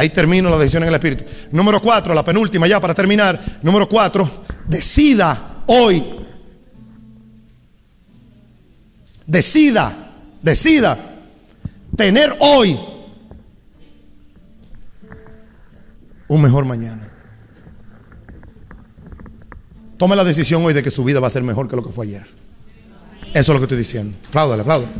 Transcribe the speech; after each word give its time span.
Ahí 0.00 0.08
termino 0.08 0.48
la 0.48 0.56
decisión 0.56 0.82
en 0.82 0.88
el 0.88 0.94
Espíritu. 0.94 1.24
Número 1.52 1.78
cuatro, 1.78 2.14
la 2.14 2.24
penúltima 2.24 2.66
ya 2.66 2.80
para 2.80 2.94
terminar. 2.94 3.38
Número 3.60 3.86
cuatro, 3.86 4.44
decida 4.66 5.62
hoy. 5.66 6.02
Decida, 9.26 9.92
decida 10.40 10.98
tener 11.94 12.34
hoy 12.40 12.80
un 16.28 16.40
mejor 16.40 16.64
mañana. 16.64 17.06
Tome 19.98 20.16
la 20.16 20.24
decisión 20.24 20.64
hoy 20.64 20.72
de 20.72 20.82
que 20.82 20.90
su 20.90 21.04
vida 21.04 21.20
va 21.20 21.26
a 21.26 21.30
ser 21.30 21.42
mejor 21.42 21.68
que 21.68 21.76
lo 21.76 21.84
que 21.84 21.92
fue 21.92 22.06
ayer. 22.06 22.26
Eso 23.34 23.38
es 23.38 23.48
lo 23.48 23.58
que 23.58 23.64
estoy 23.64 23.76
diciendo. 23.76 24.16
Apláudale, 24.28 24.62
apláudale. 24.62 24.94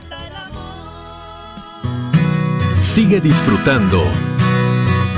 Sigue 2.81 3.21
disfrutando 3.21 4.03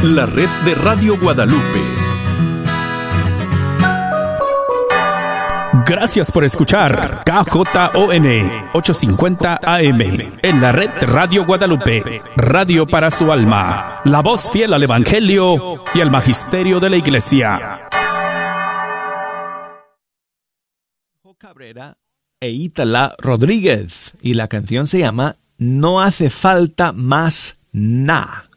la 0.03 0.27
red 0.27 0.49
de 0.65 0.75
Radio 0.75 1.19
Guadalupe. 1.19 2.10
Gracias 5.91 6.31
por 6.31 6.45
escuchar 6.45 7.25
KJON 7.25 7.67
850 8.75 9.59
AM 9.61 10.01
en 10.41 10.61
la 10.61 10.71
red 10.71 10.89
Radio 11.01 11.45
Guadalupe, 11.45 12.23
radio 12.37 12.87
para 12.87 13.11
su 13.11 13.33
alma, 13.33 14.01
la 14.05 14.23
voz 14.23 14.53
fiel 14.53 14.73
al 14.73 14.85
Evangelio 14.85 15.83
y 15.93 16.01
al 16.01 16.13
Magisterio 16.13 16.79
de 16.79 16.91
la 16.91 16.97
Iglesia. 16.97 17.59
Cabrera 21.37 21.99
e 22.39 22.51
Itala 22.51 23.17
Rodríguez 23.19 24.15
y 24.23 24.35
la 24.35 24.47
canción 24.47 24.87
se 24.87 25.01
llama 25.01 25.39
No 25.59 26.01
hace 26.01 26.31
falta 26.31 26.93
más 26.93 27.57
nada. 27.73 28.50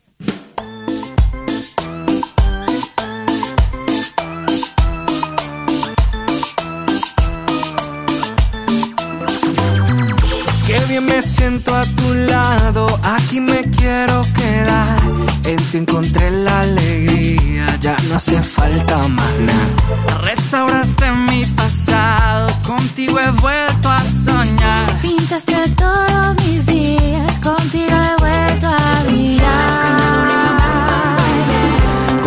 Me 11.14 11.22
siento 11.22 11.76
a 11.76 11.82
tu 11.82 12.14
lado, 12.14 12.88
aquí 13.04 13.40
me 13.40 13.62
quiero 13.62 14.22
quedar. 14.36 14.98
En 15.46 15.58
ti 15.70 15.78
encontré 15.78 16.32
la 16.32 16.62
alegría, 16.62 17.68
ya 17.82 17.96
no 18.10 18.16
hace 18.16 18.42
falta 18.42 18.98
más 19.10 19.34
nada. 19.48 20.20
Restauraste 20.24 21.12
mi 21.12 21.46
pasado, 21.46 22.48
contigo 22.66 23.20
he 23.20 23.30
vuelto 23.30 23.90
a 23.92 24.02
soñar. 24.26 25.02
Pintaste 25.02 25.70
todos 25.76 26.36
mis 26.46 26.66
días, 26.66 27.40
contigo 27.40 27.96
he 28.08 28.16
vuelto 28.26 28.68
a 28.70 29.04
brillar. 29.08 29.54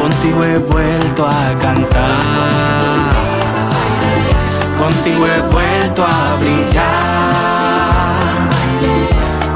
Contigo 0.00 0.44
he 0.44 0.58
vuelto 0.58 1.26
a 1.26 1.58
cantar. 1.58 2.22
Contigo 4.78 5.26
he 5.26 5.40
vuelto 5.54 6.04
a 6.04 6.36
brillar 6.36 7.25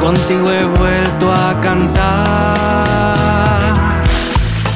contigo 0.00 0.50
he 0.50 0.64
vuelto 0.64 1.32
a 1.32 1.60
cantar. 1.60 2.84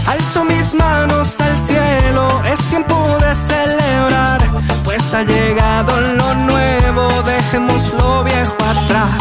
Alzo 0.07 0.45
mis 0.45 0.75
manos 0.75 1.41
al 1.41 1.57
cielo, 1.67 2.43
es 2.53 2.61
tiempo 2.69 2.95
de 3.21 3.35
celebrar, 3.35 4.39
pues 4.85 5.15
ha 5.15 5.23
llegado 5.23 5.99
lo 6.01 6.35
nuevo, 6.35 7.09
dejemos 7.23 7.93
lo 7.99 8.23
viejo 8.25 8.57
atrás. 8.75 9.17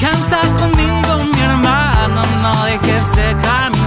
Canta 0.00 0.40
conmigo, 0.60 1.24
mi 1.34 1.40
hermano, 1.40 2.22
no 2.42 2.64
dejes 2.64 3.16
de 3.16 3.36
caminar. 3.42 3.77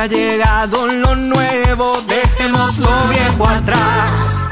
Ha 0.00 0.06
llegado 0.06 0.86
lo 0.86 1.14
nuevo, 1.14 2.00
dejemos 2.08 2.78
lo 2.78 2.88
viejo 3.10 3.46
atrás. 3.46 4.48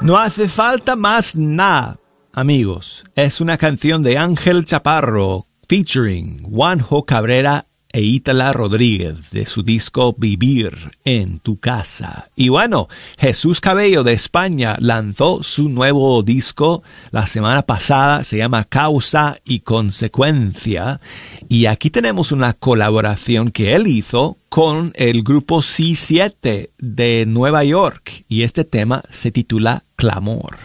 No 0.00 0.16
hace 0.16 0.48
falta 0.48 0.96
más 0.96 1.36
nada, 1.36 1.98
amigos. 2.32 3.04
Es 3.14 3.42
una 3.42 3.58
canción 3.58 4.02
de 4.02 4.16
Ángel 4.16 4.64
Chaparro 4.64 5.46
featuring 5.68 6.42
Juanjo 6.42 7.04
Cabrera 7.04 7.65
e 7.96 8.02
Ítala 8.02 8.52
Rodríguez 8.52 9.30
de 9.30 9.46
su 9.46 9.62
disco 9.62 10.14
Vivir 10.18 10.90
en 11.02 11.38
tu 11.38 11.58
casa. 11.58 12.28
Y 12.36 12.50
bueno, 12.50 12.88
Jesús 13.16 13.62
Cabello 13.62 14.04
de 14.04 14.12
España 14.12 14.76
lanzó 14.80 15.42
su 15.42 15.70
nuevo 15.70 16.22
disco 16.22 16.82
la 17.10 17.26
semana 17.26 17.62
pasada, 17.62 18.22
se 18.22 18.36
llama 18.36 18.64
Causa 18.64 19.38
y 19.46 19.60
Consecuencia. 19.60 21.00
Y 21.48 21.64
aquí 21.64 21.88
tenemos 21.88 22.32
una 22.32 22.52
colaboración 22.52 23.50
que 23.50 23.74
él 23.74 23.86
hizo 23.86 24.36
con 24.50 24.92
el 24.94 25.22
grupo 25.22 25.62
C7 25.62 26.72
de 26.76 27.24
Nueva 27.26 27.64
York. 27.64 28.26
Y 28.28 28.42
este 28.42 28.64
tema 28.64 29.04
se 29.08 29.30
titula 29.30 29.84
Clamor. 29.96 30.58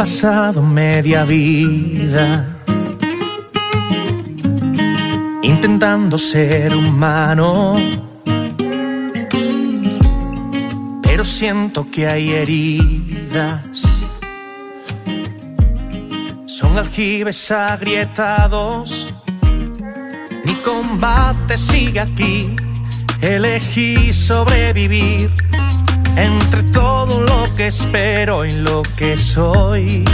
Pasado 0.00 0.62
media 0.62 1.26
vida 1.26 2.56
intentando 5.42 6.16
ser 6.16 6.74
humano, 6.74 7.76
pero 11.02 11.22
siento 11.26 11.86
que 11.90 12.06
hay 12.06 12.30
heridas. 12.32 13.82
Son 16.46 16.78
aljibes 16.78 17.50
agrietados. 17.50 19.12
Mi 20.46 20.54
combate 20.64 21.58
sigue 21.58 22.00
aquí. 22.00 22.56
Elegí 23.20 24.14
sobrevivir 24.14 25.30
entre 26.16 26.62
todo 26.64 27.20
lo 27.20 27.54
que 27.56 27.68
espero 27.68 28.44
y 28.44 28.52
lo 28.52 28.82
que 28.96 29.16
soy. 29.16 30.04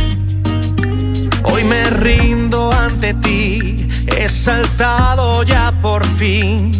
Hoy 1.44 1.64
me 1.64 1.90
rindo 1.90 2.72
ante 2.72 3.14
ti, 3.14 3.86
he 4.08 4.28
saltado 4.28 5.42
ya 5.42 5.72
por 5.80 6.04
fin 6.04 6.70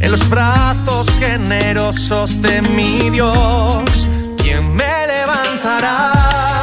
en 0.00 0.10
los 0.10 0.28
brazos 0.28 1.08
generosos 1.18 2.40
de 2.42 2.62
mi 2.62 3.10
Dios. 3.10 4.08
¿Quién 4.38 4.74
me 4.74 5.06
levantará? 5.06 6.53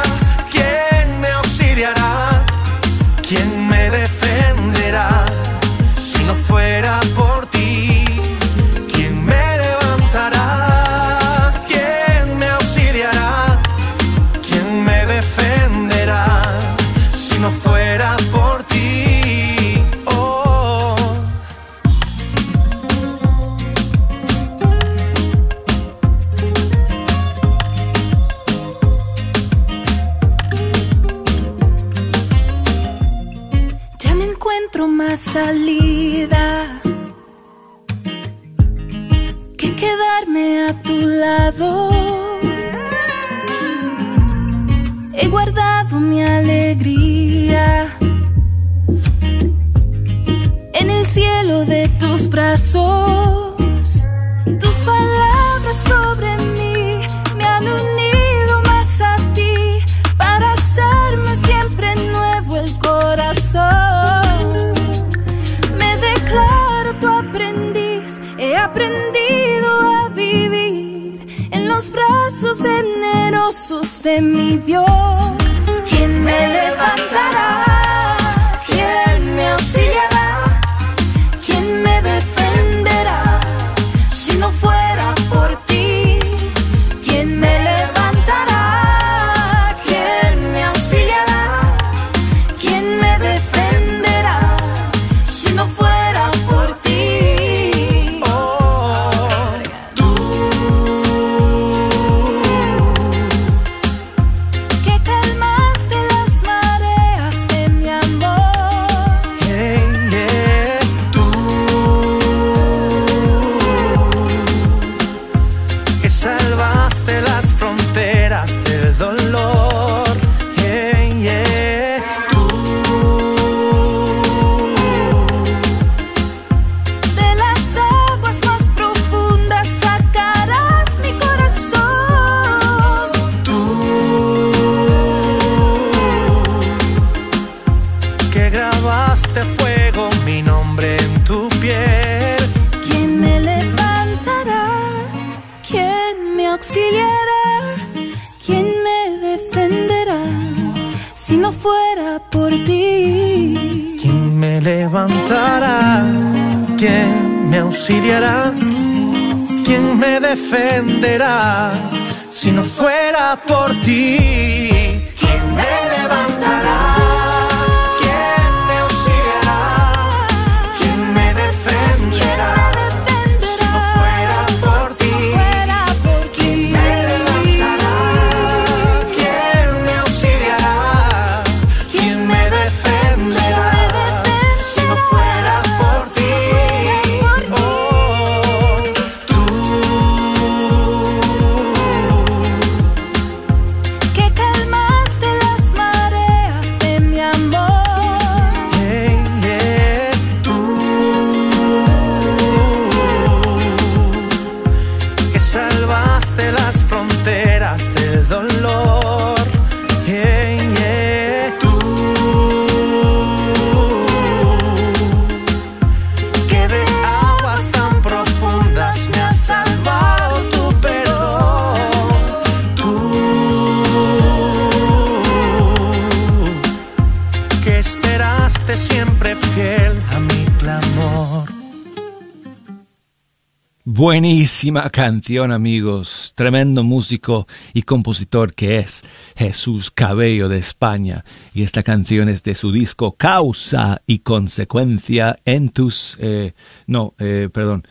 Buenísima 233.94 234.88
canción, 234.88 235.52
amigos. 235.52 236.32
Tremendo 236.34 236.82
músico 236.82 237.46
y 237.74 237.82
compositor 237.82 238.54
que 238.54 238.78
es 238.78 239.04
Jesús 239.36 239.90
Cabello 239.90 240.48
de 240.48 240.56
España. 240.56 241.26
Y 241.52 241.62
esta 241.62 241.82
canción 241.82 242.30
es 242.30 242.42
de 242.42 242.54
su 242.54 242.72
disco 242.72 243.12
Causa 243.12 244.00
y 244.06 244.20
Consecuencia 244.20 245.38
en 245.44 245.68
tus... 245.68 246.16
eh, 246.20 246.54
no, 246.86 247.12
eh, 247.18 247.50
perdón. 247.52 247.86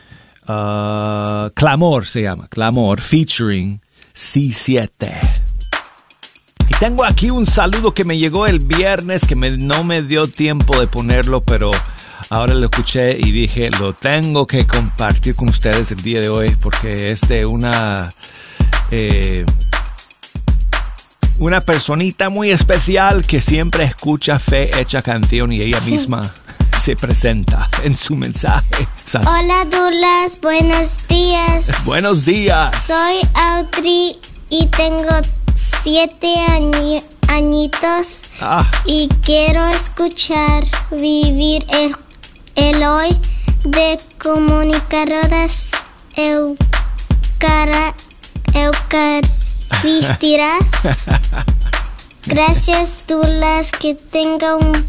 Ah, 0.48 1.52
Clamor 1.54 2.08
se 2.08 2.24
llama. 2.24 2.48
Clamor, 2.48 3.00
featuring 3.00 3.80
C7. 4.16 5.12
Y 6.68 6.74
tengo 6.80 7.04
aquí 7.06 7.30
un 7.30 7.46
saludo 7.46 7.94
que 7.94 8.06
me 8.06 8.18
llegó 8.18 8.48
el 8.48 8.58
viernes 8.58 9.24
que 9.24 9.36
me- 9.36 9.56
no 9.56 9.84
me 9.84 10.02
dio 10.02 10.26
tiempo 10.26 10.80
de 10.80 10.88
ponerlo, 10.88 11.42
pero 11.42 11.70
ahora 12.30 12.54
lo 12.54 12.66
escuché 12.66 13.18
y 13.20 13.32
dije, 13.32 13.70
lo 13.72 13.94
tengo 13.94 14.46
que 14.48 14.66
compartir 14.68 15.36
con 15.36 15.50
ustedes 15.50 15.92
el 15.92 16.02
día 16.02 16.22
de 16.22 16.30
hoy 16.30 16.56
porque 16.56 17.12
es 17.12 17.22
de 17.22 17.46
una... 17.46 18.10
eh, 18.92 19.46
una 21.40 21.62
personita 21.62 22.30
muy 22.30 22.52
especial 22.52 23.26
que 23.26 23.42
siempre 23.42 23.84
escucha 23.86 24.38
Fe 24.38 24.80
Hecha 24.80 25.02
Canción 25.02 25.52
y 25.52 25.62
ella 25.62 25.80
misma 25.82 26.32
se 26.80 26.96
presenta 26.96 27.68
en 27.84 27.98
su 27.98 28.16
mensaje. 28.16 28.88
Sas- 29.06 29.28
Hola 29.28 29.66
Dulas, 29.66 30.40
buenos 30.42 31.08
días. 31.08 31.66
Buenos 31.86 32.26
días. 32.26 32.72
Soy 32.86 33.22
Audrey 33.34 34.20
y 34.50 34.68
tengo 34.68 35.10
siete 35.84 36.28
añi- 36.48 37.04
añitos 37.28 38.22
Ah, 38.40 38.70
y 38.86 39.08
quiero 39.24 39.68
escuchar 39.70 40.66
Vivir 40.92 41.66
el, 41.70 41.96
el 42.56 42.84
Hoy 42.84 43.18
de 43.64 44.00
Comunicadoras 44.18 45.70
Eucara, 46.16 47.96
Eucaristirás. 48.54 50.66
Gracias 52.26 53.06
Dulas, 53.08 53.72
que 53.72 53.96
tenga 53.96 54.56
un 54.56 54.86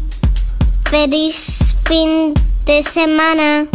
feliz 0.89 1.75
fin 1.85 2.33
de 2.65 2.83
semana. 2.83 3.65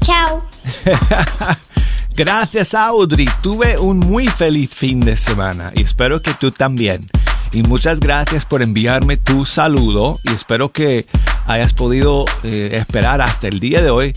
Chao. 0.00 0.44
Gracias 2.16 2.74
Audrey, 2.74 3.28
tuve 3.42 3.78
un 3.78 3.98
muy 3.98 4.28
feliz 4.28 4.70
fin 4.72 5.00
de 5.00 5.16
semana 5.16 5.72
y 5.74 5.82
espero 5.82 6.22
que 6.22 6.34
tú 6.34 6.50
también. 6.50 7.06
Y 7.52 7.62
muchas 7.62 8.00
gracias 8.00 8.44
por 8.44 8.62
enviarme 8.62 9.16
tu 9.16 9.44
saludo 9.44 10.18
y 10.24 10.32
espero 10.32 10.72
que 10.72 11.06
hayas 11.46 11.72
podido 11.74 12.24
eh, 12.42 12.70
esperar 12.72 13.20
hasta 13.20 13.48
el 13.48 13.60
día 13.60 13.82
de 13.82 13.90
hoy 13.90 14.16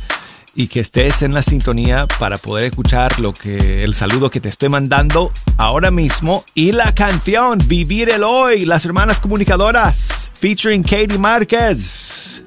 y 0.56 0.68
que 0.68 0.80
estés 0.80 1.22
en 1.22 1.34
la 1.34 1.44
sintonía 1.44 2.08
para 2.20 2.38
poder 2.38 2.66
escuchar 2.66 3.20
lo 3.20 3.32
que 3.32 3.84
el 3.84 3.94
saludo 3.94 4.30
que 4.32 4.42
te 4.42 4.50
estoy 4.50 4.70
mandando 4.70 5.32
ahora 5.58 5.92
mismo 5.92 6.44
y 6.56 6.72
la 6.72 6.96
canción 6.96 7.60
Vivir 7.68 8.10
el 8.10 8.24
Hoy, 8.24 8.66
las 8.66 8.84
hermanas 8.86 9.20
comunicadoras, 9.20 10.32
featuring 10.34 10.82
Katie 10.82 11.18
Márquez 11.18 12.44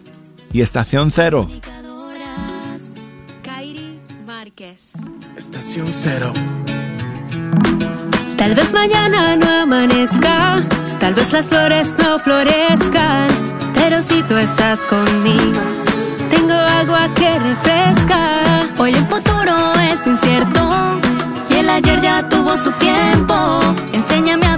y 0.53 0.61
Estación 0.61 1.13
Cero. 1.13 1.49
Márquez. 4.41 4.93
Estación 5.37 5.87
cero. 5.91 6.33
Tal 8.39 8.55
vez 8.55 8.73
mañana 8.73 9.37
no 9.37 9.51
amanezca, 9.51 10.63
tal 10.99 11.13
vez 11.13 11.31
las 11.35 11.47
flores 11.47 11.95
no 11.99 12.19
florezcan, 12.19 13.29
pero 13.83 14.03
si 14.03 14.23
tú 14.25 14.37
estás 14.37 14.85
conmigo, 14.85 15.61
tengo 16.29 16.53
agua 16.53 17.09
que 17.15 17.39
refresca. 17.39 18.21
Hoy 18.79 18.93
el 18.95 19.07
futuro 19.07 19.55
es 19.93 20.07
incierto 20.07 20.61
y 21.49 21.55
el 21.55 21.71
ayer 21.71 22.01
ya 22.01 22.29
tuvo 22.29 22.57
su 22.59 22.71
tiempo. 22.73 23.35
Enséñame 23.93 24.47
a 24.47 24.50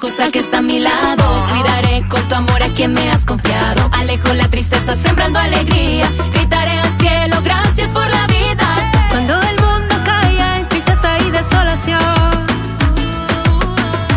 ojos 0.00 0.18
al 0.18 0.32
que 0.32 0.38
está 0.38 0.58
a 0.58 0.62
mi 0.62 0.78
lado. 0.80 1.24
Cuidaré 1.50 2.04
con 2.08 2.22
tu 2.28 2.34
amor 2.34 2.62
a 2.62 2.68
quien 2.68 2.94
me 2.94 3.10
has 3.10 3.24
confiado. 3.26 3.88
Alejo 3.92 4.32
la 4.32 4.48
tristeza 4.48 4.96
sembrando 4.96 5.38
alegría. 5.38 6.10
Gritaré 6.32 6.72
al 6.78 6.98
cielo, 6.98 7.36
gracias 7.44 7.90
por 7.90 8.08
la 8.08 8.26
vida. 8.26 8.90
Cuando 9.10 9.34
el 9.34 9.56
mundo 9.60 9.94
caía 10.04 10.58
en 10.58 10.68
tristeza 10.68 11.18
y 11.26 11.30
desolación, 11.30 12.46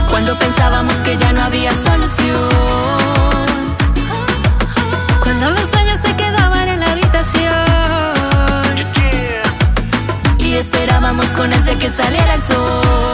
Cuando 0.09 0.37
pensábamos 0.39 0.93
que 1.05 1.17
ya 1.17 1.33
no 1.33 1.41
había 1.43 1.71
solución. 1.71 2.49
cuando 5.21 5.49
los 5.51 5.69
sueños 5.69 5.99
se 5.99 6.15
quedaban 6.15 6.67
en 6.69 6.79
la 6.79 6.91
habitación. 6.91 7.53
Y 10.39 10.53
esperábamos 10.53 11.25
con 11.33 11.51
ese 11.51 11.77
que 11.77 11.89
saliera 11.89 12.35
el 12.35 12.41
sol. 12.41 13.12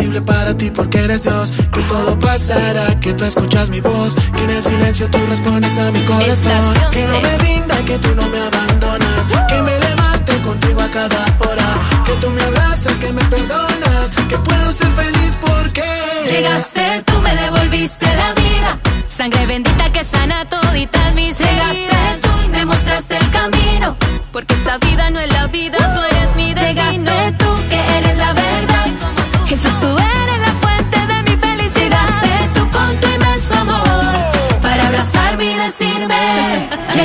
Imposible 0.00 0.22
para 0.22 0.56
ti 0.56 0.70
porque 0.70 0.98
eres 0.98 1.22
Dios. 1.22 1.50
Que 1.72 1.82
todo 1.84 2.18
pasará, 2.18 2.98
que 3.00 3.14
tú 3.14 3.24
escuchas 3.24 3.68
mi 3.70 3.80
voz, 3.80 4.14
que 4.14 4.44
en 4.44 4.50
el 4.50 4.64
silencio 4.64 5.08
tú 5.10 5.18
respondes 5.28 5.76
a 5.78 5.90
mi 5.90 6.00
corazón. 6.04 6.30
Estación 6.30 6.90
Que 6.90 7.06
no 7.06 7.20
me 7.20 7.38
rinda, 7.38 7.76
que 7.84 7.98
tú 7.98 8.14
no 8.14 8.28
me 8.28 8.38
abandonas, 8.38 9.28
que 9.48 9.62
me 9.62 9.78
levante 9.78 10.32
contigo 10.42 10.80
a 10.80 10.88
cada 10.88 11.24
hora, 11.40 11.68
que 12.04 12.12
tú 12.20 12.30
me 12.30 12.42
abrazas, 12.42 12.98
que 12.98 13.12
me 13.12 13.22
perdonas, 13.24 14.10
que 14.28 14.38
puedo 14.38 14.72
ser 14.72 14.88
feliz 14.88 15.36
porque 15.40 15.84
Llegaste, 16.28 17.02
tú 17.06 17.20
me 17.20 17.34
devolviste 17.34 18.06
la 18.06 18.34
vida. 18.34 18.78
Sangre 19.06 19.46
bendita 19.46 19.90
que 19.92 20.04
sana 20.04 20.44
toditas 20.48 21.14
mis 21.14 21.38
Llegaste 21.38 21.96
tú 22.22 22.30
y 22.44 22.48
me 22.48 22.64
mostraste 22.64 23.16
el 23.16 23.30
camino. 23.30 23.96
Porque 24.32 24.54
esta 24.54 24.78
vida 24.78 25.10
no 25.10 25.18
es 25.18 25.32
la 25.32 25.48
vida, 25.48 25.78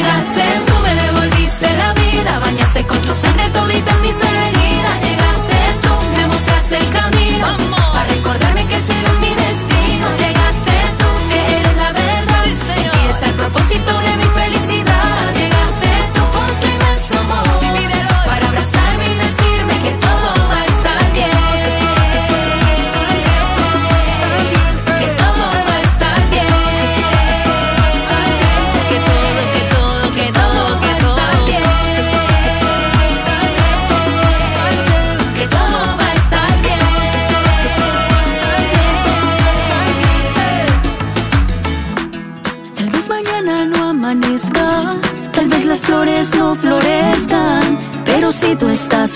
decirme. 0.05 0.54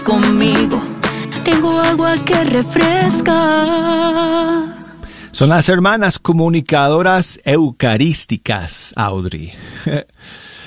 Conmigo, 0.10 0.82
tengo 1.44 1.80
agua 1.80 2.16
que 2.26 2.44
refresca. 2.44 3.36
Son 5.30 5.50
las 5.50 5.70
hermanas 5.70 6.18
comunicadoras 6.18 7.40
eucarísticas, 7.46 8.94
Audrey. 8.96 9.54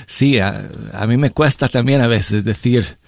Sí, 0.05 0.41
a, 0.41 0.69
a 0.93 1.07
mí 1.07 1.17
me 1.17 1.31
cuesta 1.31 1.69
también 1.69 2.03
a 2.03 2.07
veces 2.07 2.45
decir 2.45 2.99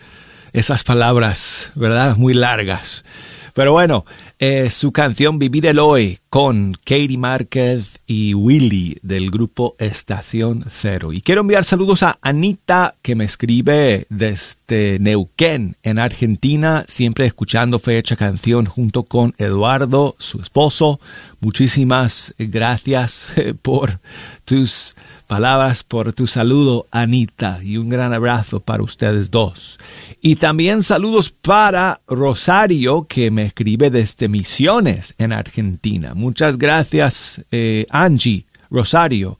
esas 0.55 0.85
palabras, 0.85 1.71
¿verdad? 1.75 2.17
Muy 2.17 2.33
largas. 2.33 3.05
Pero 3.53 3.73
bueno, 3.73 4.07
eh, 4.39 4.69
su 4.71 4.93
canción 4.93 5.39
Vivir 5.39 5.67
el 5.67 5.79
Hoy 5.79 6.19
con 6.29 6.75
Katie 6.85 7.17
Márquez 7.17 8.01
y 8.07 8.35
Willy 8.35 8.99
del 9.03 9.31
grupo 9.31 9.77
Estación 9.79 10.65
Cero. 10.69 11.13
Y 11.13 11.21
quiero 11.21 11.43
enviar 11.43 11.65
saludos 11.65 12.03
a 12.03 12.19
Anita 12.21 12.97
que 13.03 13.15
me 13.15 13.25
escribe 13.25 14.07
desde 14.11 14.99
Neuquén, 14.99 15.77
en 15.85 16.01
Argentina, 16.01 16.85
siempre 16.89 17.27
escuchando 17.27 17.79
Fecha 17.79 18.17
Canción 18.17 18.67
junto 18.67 19.05
con 19.05 19.35
Eduardo, 19.39 20.17
su 20.19 20.41
esposo. 20.41 20.99
Muchísimas 21.41 22.35
gracias 22.37 23.29
eh, 23.37 23.55
por 23.55 24.01
tus 24.45 24.97
palabras, 25.27 25.85
por 25.85 26.13
tu 26.13 26.27
saludo, 26.27 26.87
Anita, 26.91 27.61
y 27.63 27.77
un 27.77 27.89
gran 27.89 28.13
abrazo 28.13 28.61
para 28.61 28.83
ustedes 28.83 29.31
dos. 29.31 29.79
Y 30.21 30.37
también 30.37 30.83
saludos 30.83 31.31
para 31.31 32.01
Rosario, 32.07 33.07
que 33.09 33.31
me 33.31 33.45
escribe 33.45 33.91
desde 33.91 34.24
Misiones, 34.29 35.15
en 35.19 35.33
Argentina. 35.33 36.15
Muchas 36.15 36.59
gracias, 36.59 37.45
eh, 37.51 37.87
Angie, 37.91 38.47
Rosario. 38.71 39.39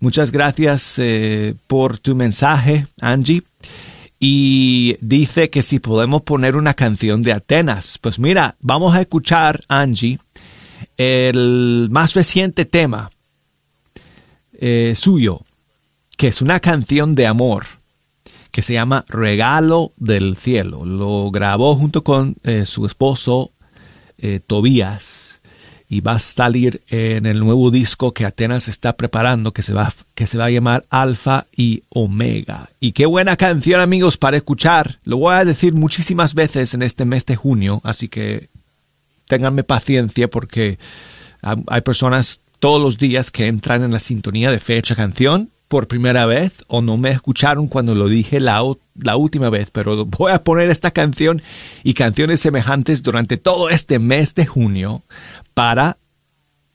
Muchas 0.00 0.32
gracias 0.32 0.98
eh, 0.98 1.54
por 1.66 1.98
tu 1.98 2.14
mensaje, 2.14 2.86
Angie. 3.00 3.42
Y 4.18 4.96
dice 5.00 5.50
que 5.50 5.62
si 5.62 5.78
podemos 5.78 6.22
poner 6.22 6.56
una 6.56 6.74
canción 6.74 7.22
de 7.22 7.32
Atenas. 7.32 7.98
Pues 7.98 8.18
mira, 8.18 8.56
vamos 8.60 8.94
a 8.94 9.00
escuchar, 9.00 9.60
Angie, 9.68 10.18
el 10.96 11.88
más 11.90 12.14
reciente 12.14 12.64
tema 12.64 13.10
eh, 14.52 14.94
suyo, 14.96 15.40
que 16.16 16.28
es 16.28 16.40
una 16.40 16.60
canción 16.60 17.14
de 17.14 17.26
amor 17.26 17.66
que 18.52 18.62
se 18.62 18.74
llama 18.74 19.04
Regalo 19.08 19.92
del 19.96 20.36
Cielo. 20.36 20.84
Lo 20.84 21.30
grabó 21.30 21.74
junto 21.74 22.04
con 22.04 22.36
su 22.64 22.86
esposo 22.86 23.50
eh, 24.18 24.40
Tobías 24.46 25.40
y 25.88 26.00
va 26.00 26.12
a 26.12 26.18
salir 26.18 26.82
en 26.88 27.26
el 27.26 27.38
nuevo 27.38 27.70
disco 27.70 28.14
que 28.14 28.24
Atenas 28.24 28.66
está 28.66 28.96
preparando 28.96 29.52
que 29.52 29.62
se 29.62 29.74
va, 29.74 29.92
que 30.14 30.26
se 30.26 30.38
va 30.38 30.46
a 30.46 30.50
llamar 30.50 30.86
Alfa 30.88 31.46
y 31.54 31.82
Omega. 31.90 32.70
Y 32.80 32.92
qué 32.92 33.04
buena 33.04 33.36
canción 33.36 33.80
amigos 33.80 34.16
para 34.16 34.38
escuchar. 34.38 35.00
Lo 35.04 35.18
voy 35.18 35.34
a 35.34 35.44
decir 35.44 35.74
muchísimas 35.74 36.34
veces 36.34 36.72
en 36.72 36.82
este 36.82 37.04
mes 37.04 37.26
de 37.26 37.36
junio, 37.36 37.82
así 37.84 38.08
que 38.08 38.48
ténganme 39.28 39.64
paciencia 39.64 40.28
porque 40.28 40.78
hay 41.42 41.56
hay 41.66 41.80
personas 41.82 42.40
todos 42.58 42.80
los 42.80 42.96
días 42.96 43.30
que 43.30 43.46
entran 43.46 43.82
en 43.82 43.92
la 43.92 44.00
sintonía 44.00 44.50
de 44.50 44.60
fecha 44.60 44.96
canción 44.96 45.51
por 45.72 45.88
primera 45.88 46.26
vez 46.26 46.52
o 46.66 46.82
no 46.82 46.98
me 46.98 47.12
escucharon 47.12 47.66
cuando 47.66 47.94
lo 47.94 48.08
dije 48.08 48.40
la, 48.40 48.62
la 48.94 49.16
última 49.16 49.48
vez, 49.48 49.70
pero 49.70 50.04
voy 50.04 50.30
a 50.30 50.44
poner 50.44 50.68
esta 50.68 50.90
canción 50.90 51.40
y 51.82 51.94
canciones 51.94 52.40
semejantes 52.40 53.02
durante 53.02 53.38
todo 53.38 53.70
este 53.70 53.98
mes 53.98 54.34
de 54.34 54.44
junio 54.44 55.02
para 55.54 55.96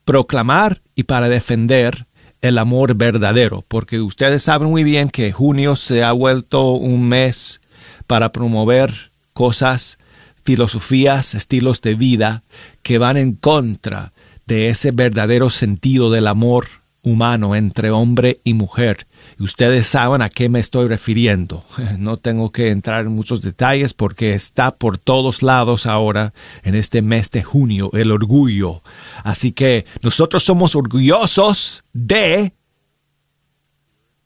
proclamar 0.04 0.82
y 0.96 1.04
para 1.04 1.28
defender 1.28 2.08
el 2.40 2.58
amor 2.58 2.96
verdadero, 2.96 3.64
porque 3.68 4.00
ustedes 4.00 4.42
saben 4.42 4.68
muy 4.68 4.82
bien 4.82 5.10
que 5.10 5.30
junio 5.30 5.76
se 5.76 6.02
ha 6.02 6.10
vuelto 6.10 6.72
un 6.72 7.06
mes 7.06 7.60
para 8.08 8.32
promover 8.32 9.12
cosas, 9.32 9.98
filosofías, 10.42 11.36
estilos 11.36 11.82
de 11.82 11.94
vida 11.94 12.42
que 12.82 12.98
van 12.98 13.16
en 13.16 13.34
contra 13.34 14.12
de 14.44 14.70
ese 14.70 14.90
verdadero 14.90 15.50
sentido 15.50 16.10
del 16.10 16.26
amor 16.26 16.77
humano 17.02 17.54
entre 17.54 17.90
hombre 17.90 18.40
y 18.44 18.54
mujer. 18.54 19.06
Y 19.38 19.44
ustedes 19.44 19.86
saben 19.86 20.22
a 20.22 20.30
qué 20.30 20.48
me 20.48 20.60
estoy 20.60 20.88
refiriendo. 20.88 21.64
No 21.98 22.16
tengo 22.16 22.52
que 22.52 22.70
entrar 22.70 23.06
en 23.06 23.12
muchos 23.12 23.40
detalles 23.40 23.92
porque 23.92 24.34
está 24.34 24.76
por 24.76 24.98
todos 24.98 25.42
lados 25.42 25.86
ahora 25.86 26.32
en 26.62 26.74
este 26.74 27.02
mes 27.02 27.30
de 27.30 27.42
junio 27.42 27.90
el 27.92 28.12
orgullo. 28.12 28.82
Así 29.24 29.52
que 29.52 29.84
nosotros 30.02 30.44
somos 30.44 30.76
orgullosos 30.76 31.84
de 31.92 32.52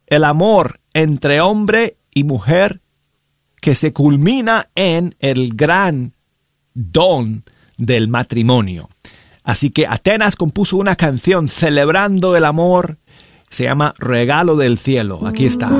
el 0.06 0.24
amor 0.24 0.80
entre 0.92 1.40
hombre 1.40 1.96
y 2.14 2.24
mujer 2.24 2.82
que 3.60 3.74
se 3.74 3.92
culmina 3.92 4.68
en 4.74 5.14
el 5.20 5.54
gran 5.54 6.14
don 6.74 7.44
del 7.78 8.08
matrimonio. 8.08 8.88
Así 9.44 9.70
que 9.70 9.86
Atenas 9.86 10.36
compuso 10.36 10.76
una 10.76 10.96
canción 10.96 11.48
celebrando 11.48 12.36
el 12.36 12.44
amor, 12.44 12.98
se 13.50 13.64
llama 13.64 13.94
Regalo 13.98 14.56
del 14.56 14.78
Cielo. 14.78 15.26
Aquí 15.26 15.46
está. 15.46 15.70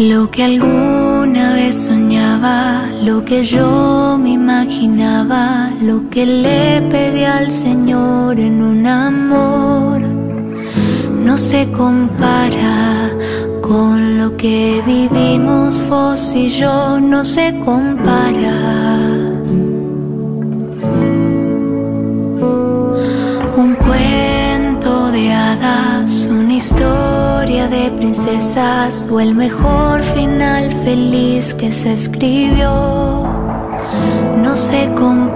Lo 0.00 0.30
que 0.30 0.44
alguna 0.44 1.56
vez 1.56 1.76
soñaba, 1.76 2.90
lo 3.02 3.22
que 3.22 3.44
yo 3.44 4.16
me 4.18 4.30
imaginaba, 4.30 5.74
lo 5.82 6.08
que 6.08 6.24
le 6.24 6.80
pedí 6.88 7.24
al 7.24 7.50
Señor 7.50 8.40
en 8.40 8.62
un 8.62 8.86
amor, 8.86 10.00
no 11.30 11.38
se 11.38 11.70
compara 11.70 13.08
con 13.62 14.18
lo 14.18 14.36
que 14.36 14.82
vivimos 14.84 15.88
vos 15.88 16.32
y 16.34 16.48
yo, 16.48 16.98
no 16.98 17.22
se 17.22 17.56
compara. 17.64 18.56
Un 23.56 23.76
cuento 23.76 25.12
de 25.12 25.32
hadas, 25.32 26.26
una 26.28 26.54
historia 26.54 27.68
de 27.68 27.92
princesas 27.92 29.06
o 29.08 29.20
el 29.20 29.32
mejor 29.32 30.02
final 30.02 30.72
feliz 30.82 31.54
que 31.54 31.70
se 31.70 31.92
escribió. 31.92 32.72
No 34.42 34.56
se 34.56 34.80
comparan 34.98 35.29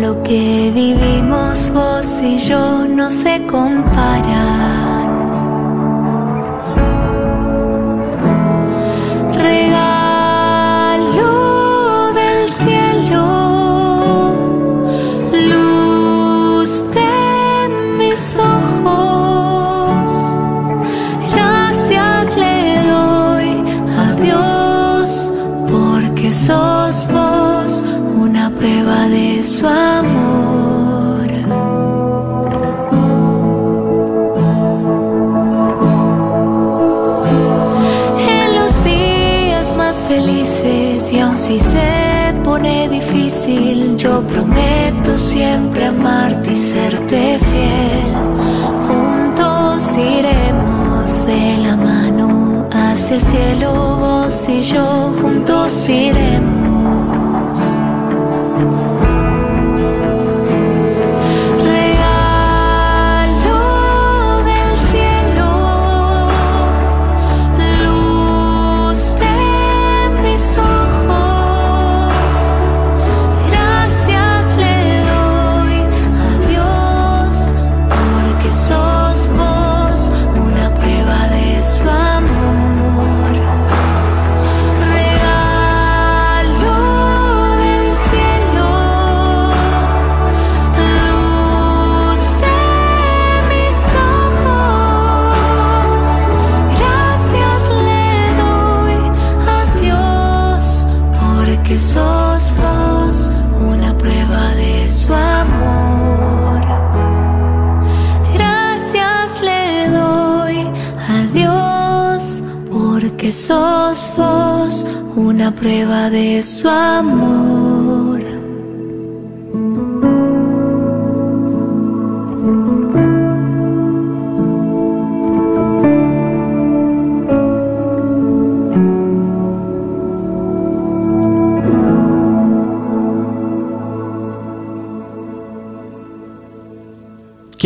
Lo 0.00 0.22
que 0.22 0.70
vivimos 0.74 1.70
vos 1.70 2.06
y 2.22 2.38
yo 2.38 2.86
no 2.88 3.10
se 3.10 3.42
comparan. 3.46 4.85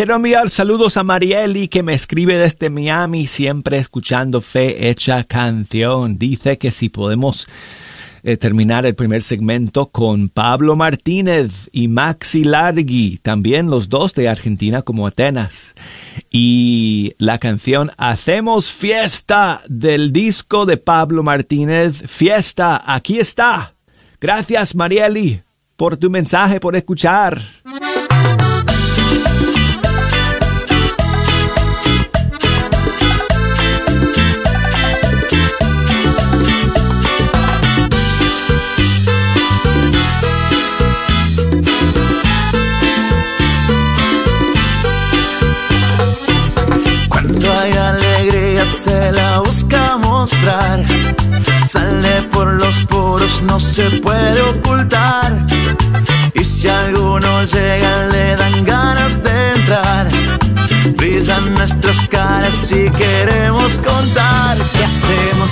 Quiero 0.00 0.16
enviar 0.16 0.48
saludos 0.48 0.96
a 0.96 1.02
Marieli 1.02 1.68
que 1.68 1.82
me 1.82 1.92
escribe 1.92 2.38
desde 2.38 2.70
Miami, 2.70 3.26
siempre 3.26 3.76
escuchando 3.76 4.40
Fe 4.40 4.88
Hecha 4.88 5.24
Canción. 5.24 6.16
Dice 6.16 6.56
que 6.56 6.70
si 6.70 6.88
podemos 6.88 7.46
eh, 8.22 8.38
terminar 8.38 8.86
el 8.86 8.94
primer 8.94 9.20
segmento 9.20 9.90
con 9.90 10.30
Pablo 10.30 10.74
Martínez 10.74 11.68
y 11.70 11.88
Maxi 11.88 12.44
Largui, 12.44 13.18
también 13.18 13.68
los 13.68 13.90
dos 13.90 14.14
de 14.14 14.30
Argentina 14.30 14.80
como 14.80 15.06
Atenas. 15.06 15.74
Y 16.30 17.12
la 17.18 17.36
canción 17.36 17.90
Hacemos 17.98 18.72
Fiesta 18.72 19.60
del 19.68 20.14
disco 20.14 20.64
de 20.64 20.78
Pablo 20.78 21.22
Martínez, 21.22 22.04
Fiesta, 22.06 22.82
aquí 22.86 23.18
está. 23.18 23.74
Gracias 24.18 24.74
Marieli 24.74 25.42
por 25.76 25.98
tu 25.98 26.08
mensaje, 26.08 26.58
por 26.58 26.74
escuchar. 26.74 27.42
Se 48.80 49.12
la 49.12 49.40
busca 49.40 49.98
mostrar. 49.98 50.82
Sale 51.66 52.22
por 52.32 52.46
los 52.54 52.82
poros, 52.84 53.42
no 53.42 53.60
se 53.60 53.90
puede 54.00 54.40
ocultar. 54.40 55.44
Y 56.32 56.42
si 56.44 56.68
alguno 56.68 57.44
llega 57.44 58.06
le 58.06 58.36
dan 58.36 58.64
ganas 58.64 59.22
de 59.22 59.50
entrar. 59.56 60.08
Brillan 60.96 61.54
nuestras 61.54 62.06
caras 62.08 62.72
y 62.72 62.88
queremos 62.90 63.78
contar 63.78 64.56
que 64.72 64.84
hacemos 64.84 65.50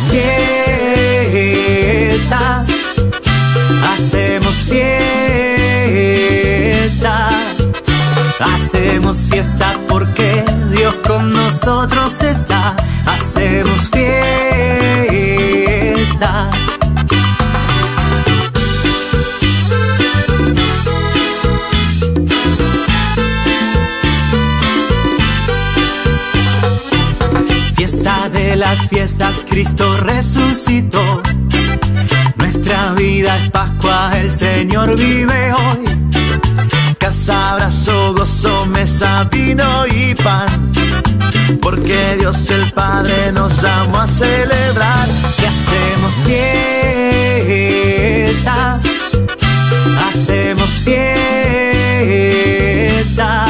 fiesta. 2.10 2.64
Hacemos 3.92 4.54
fiesta. 4.70 5.04
Hacemos 8.40 9.26
fiesta 9.30 9.74
porque 9.88 10.37
nosotros 11.48 12.22
está. 12.22 12.76
Hacemos 13.06 13.88
fiesta. 13.88 14.10
Fiesta 27.74 28.28
de 28.28 28.56
las 28.56 28.86
fiestas, 28.88 29.42
Cristo 29.48 29.96
resucitó. 30.02 31.22
Nuestra 32.36 32.92
vida 32.92 33.36
es 33.36 33.50
Pascua, 33.50 34.10
el 34.20 34.30
Señor 34.30 34.94
vive 34.98 35.54
hoy. 35.54 35.78
Casa, 36.98 37.52
abrazo, 37.52 38.12
gozo, 38.12 38.66
mesa, 38.66 39.24
vino 39.32 39.86
y 39.86 40.14
pan. 40.14 40.68
Porque 41.70 42.16
Dios 42.18 42.48
el 42.48 42.72
Padre 42.72 43.30
nos 43.30 43.60
llama 43.60 44.04
a 44.04 44.08
celebrar 44.08 45.06
que 45.36 45.46
hacemos 45.46 46.14
fiesta. 48.24 48.80
Hacemos 50.08 50.70
fiesta. 50.70 53.48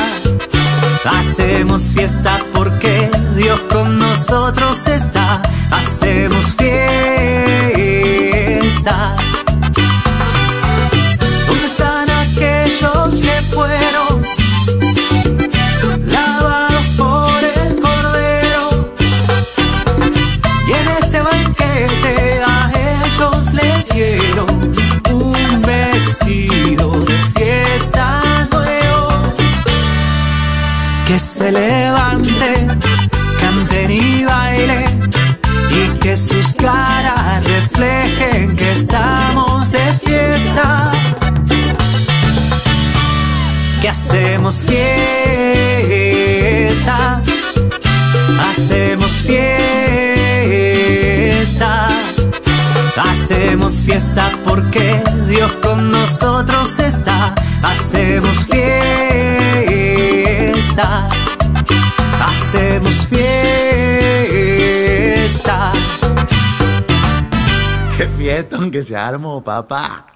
Hacemos 1.04 1.92
fiesta 1.92 2.40
porque 2.52 3.08
Dios 3.36 3.60
con 3.72 3.96
nosotros 4.00 4.88
está. 4.88 5.40
Hacemos 5.70 6.56
fiesta. 8.66 9.14
Se 31.38 31.52
levante, 31.52 32.66
canten 33.40 33.90
y 33.92 34.24
bailen 34.24 35.08
y 35.70 35.88
que 36.00 36.16
sus 36.16 36.52
caras 36.54 37.44
reflejen 37.44 38.56
que 38.56 38.72
estamos 38.72 39.70
de 39.70 39.86
fiesta. 40.04 40.90
hacemos 43.88 44.64
fiesta, 44.64 44.82
hacemos 48.50 49.12
fiesta, 49.12 49.57
hacemos 52.98 53.84
fiesta 53.84 54.30
porque 54.44 55.02
Dios 55.26 55.52
con 55.62 55.90
nosotros 55.90 56.78
está, 56.78 57.34
hacemos 57.62 58.46
fiesta, 59.66 61.08
hacemos 62.20 62.94
fiesta. 63.06 63.18
Qué 67.96 68.06
fiesta 68.16 68.56
aunque 68.56 68.82
se 68.82 68.96
armó, 68.96 69.42
papá. 69.42 70.06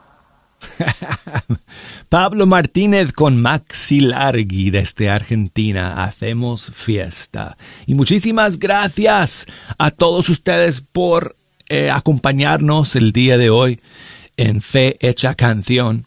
Pablo 2.08 2.46
Martínez 2.46 3.12
con 3.12 3.40
Maxi 3.40 4.00
Largui 4.00 4.70
desde 4.70 5.10
Argentina. 5.10 6.04
Hacemos 6.04 6.70
fiesta. 6.74 7.56
Y 7.86 7.94
muchísimas 7.94 8.58
gracias 8.58 9.46
a 9.78 9.90
todos 9.90 10.28
ustedes 10.28 10.82
por 10.82 11.36
eh, 11.68 11.90
acompañarnos 11.90 12.96
el 12.96 13.12
día 13.12 13.36
de 13.38 13.50
hoy 13.50 13.80
en 14.36 14.62
Fe 14.62 14.96
Hecha 15.00 15.34
Canción. 15.34 16.06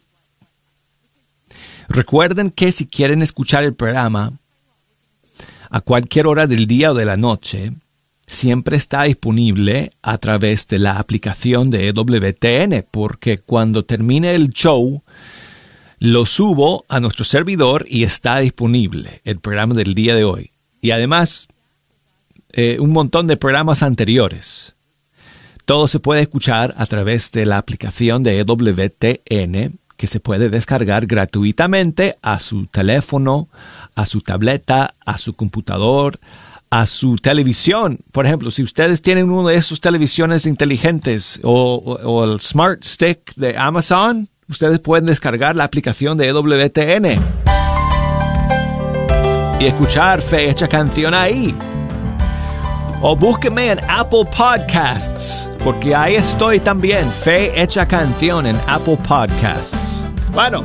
Recuerden 1.88 2.50
que 2.50 2.72
si 2.72 2.86
quieren 2.86 3.22
escuchar 3.22 3.64
el 3.64 3.74
programa 3.74 4.32
a 5.70 5.80
cualquier 5.80 6.26
hora 6.26 6.46
del 6.46 6.66
día 6.66 6.92
o 6.92 6.94
de 6.94 7.04
la 7.04 7.16
noche, 7.16 7.72
siempre 8.26 8.76
está 8.76 9.04
disponible 9.04 9.92
a 10.02 10.18
través 10.18 10.66
de 10.68 10.78
la 10.78 10.98
aplicación 10.98 11.70
de 11.70 11.88
EWTN, 11.88 12.86
porque 12.90 13.38
cuando 13.38 13.84
termine 13.84 14.34
el 14.34 14.50
show, 14.50 15.02
lo 15.98 16.26
subo 16.26 16.84
a 16.88 17.00
nuestro 17.00 17.24
servidor 17.24 17.86
y 17.88 18.04
está 18.04 18.38
disponible 18.38 19.20
el 19.24 19.38
programa 19.38 19.74
del 19.74 19.94
día 19.94 20.14
de 20.14 20.24
hoy. 20.24 20.50
Y 20.80 20.90
además, 20.90 21.48
eh, 22.52 22.78
un 22.80 22.92
montón 22.92 23.26
de 23.26 23.36
programas 23.36 23.82
anteriores. 23.82 24.75
Todo 25.66 25.88
se 25.88 25.98
puede 25.98 26.22
escuchar 26.22 26.76
a 26.78 26.86
través 26.86 27.32
de 27.32 27.44
la 27.44 27.58
aplicación 27.58 28.22
de 28.22 28.38
EWTN, 28.38 29.80
que 29.96 30.06
se 30.06 30.20
puede 30.20 30.48
descargar 30.48 31.06
gratuitamente 31.06 32.18
a 32.22 32.38
su 32.38 32.66
teléfono, 32.66 33.48
a 33.96 34.06
su 34.06 34.20
tableta, 34.20 34.94
a 35.04 35.18
su 35.18 35.34
computador, 35.34 36.20
a 36.70 36.86
su 36.86 37.16
televisión. 37.16 37.98
Por 38.12 38.26
ejemplo, 38.26 38.52
si 38.52 38.62
ustedes 38.62 39.02
tienen 39.02 39.28
uno 39.28 39.48
de 39.48 39.56
esos 39.56 39.80
televisiones 39.80 40.46
inteligentes 40.46 41.40
o, 41.42 41.74
o 41.74 42.24
el 42.24 42.40
Smart 42.40 42.84
Stick 42.84 43.34
de 43.34 43.58
Amazon, 43.58 44.28
ustedes 44.48 44.78
pueden 44.78 45.06
descargar 45.06 45.56
la 45.56 45.64
aplicación 45.64 46.16
de 46.16 46.28
EWTN 46.28 47.20
y 49.58 49.66
escuchar 49.66 50.22
Fe 50.22 50.48
Hecha 50.48 50.68
Canción 50.68 51.12
ahí. 51.12 51.52
O 53.02 53.14
búsqueme 53.14 53.72
en 53.72 53.80
Apple 53.90 54.24
Podcasts, 54.24 55.48
porque 55.62 55.94
ahí 55.94 56.14
estoy 56.14 56.58
también, 56.58 57.10
Fe 57.12 57.52
Hecha 57.54 57.86
Canción 57.86 58.46
en 58.46 58.56
Apple 58.66 58.96
Podcasts. 59.06 60.02
Bueno, 60.32 60.64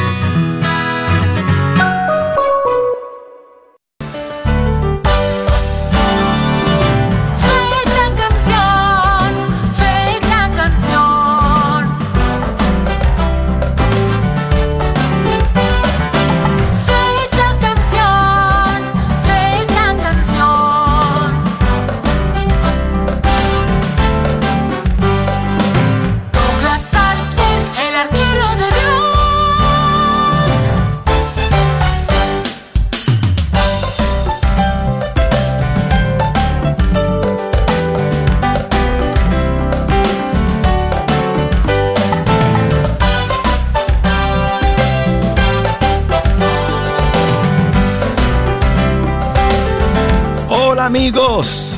Amigos. 51.11 51.73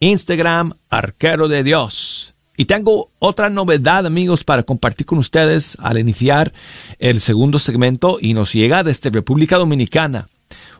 Instagram 0.00 0.74
arquero 0.90 1.48
de 1.48 1.62
Dios 1.62 2.34
y 2.56 2.64
tengo 2.64 3.10
otra 3.18 3.50
novedad, 3.50 4.06
amigos, 4.06 4.44
para 4.44 4.62
compartir 4.62 5.06
con 5.06 5.18
ustedes 5.18 5.76
al 5.80 5.98
iniciar 5.98 6.52
el 6.98 7.20
segundo 7.20 7.58
segmento 7.58 8.18
y 8.20 8.34
nos 8.34 8.52
llega 8.52 8.82
desde 8.82 9.10
República 9.10 9.56
Dominicana. 9.56 10.28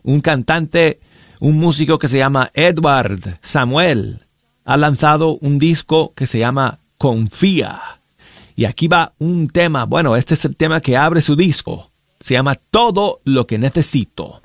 Un 0.03 0.21
cantante, 0.21 1.01
un 1.41 1.59
músico 1.59 1.99
que 1.99 2.09
se 2.09 2.19
llama 2.19 2.51
Edward 2.55 3.39
Samuel 3.43 4.27
ha 4.65 4.77
lanzado 4.77 5.39
un 5.41 5.59
disco 5.59 6.12
que 6.15 6.27
se 6.27 6.39
llama 6.39 6.81
Confía. 6.99 7.81
Y 8.57 8.65
aquí 8.65 8.89
va 8.89 9.12
un 9.19 9.49
tema, 9.49 9.85
bueno, 9.85 10.17
este 10.17 10.35
es 10.35 10.45
el 10.45 10.57
tema 10.57 10.81
que 10.81 10.97
abre 10.97 11.21
su 11.21 11.37
disco. 11.37 11.91
Se 12.21 12.35
llama 12.35 12.57
Todo 12.71 13.21
lo 13.25 13.47
que 13.47 13.59
necesito. 13.59 14.43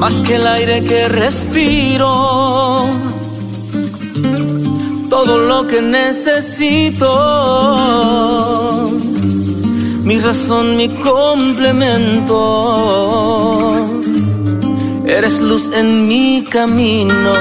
Más 0.00 0.14
que 0.22 0.36
el 0.36 0.46
aire 0.46 0.82
que 0.82 1.08
respiro, 1.08 2.88
todo 5.10 5.36
lo 5.36 5.66
que 5.66 5.82
necesito, 5.82 7.10
mi 10.02 10.18
razón, 10.18 10.78
mi 10.78 10.88
complemento, 10.88 12.30
eres 15.04 15.38
luz 15.42 15.70
en 15.74 16.08
mi 16.08 16.46
camino, 16.50 17.34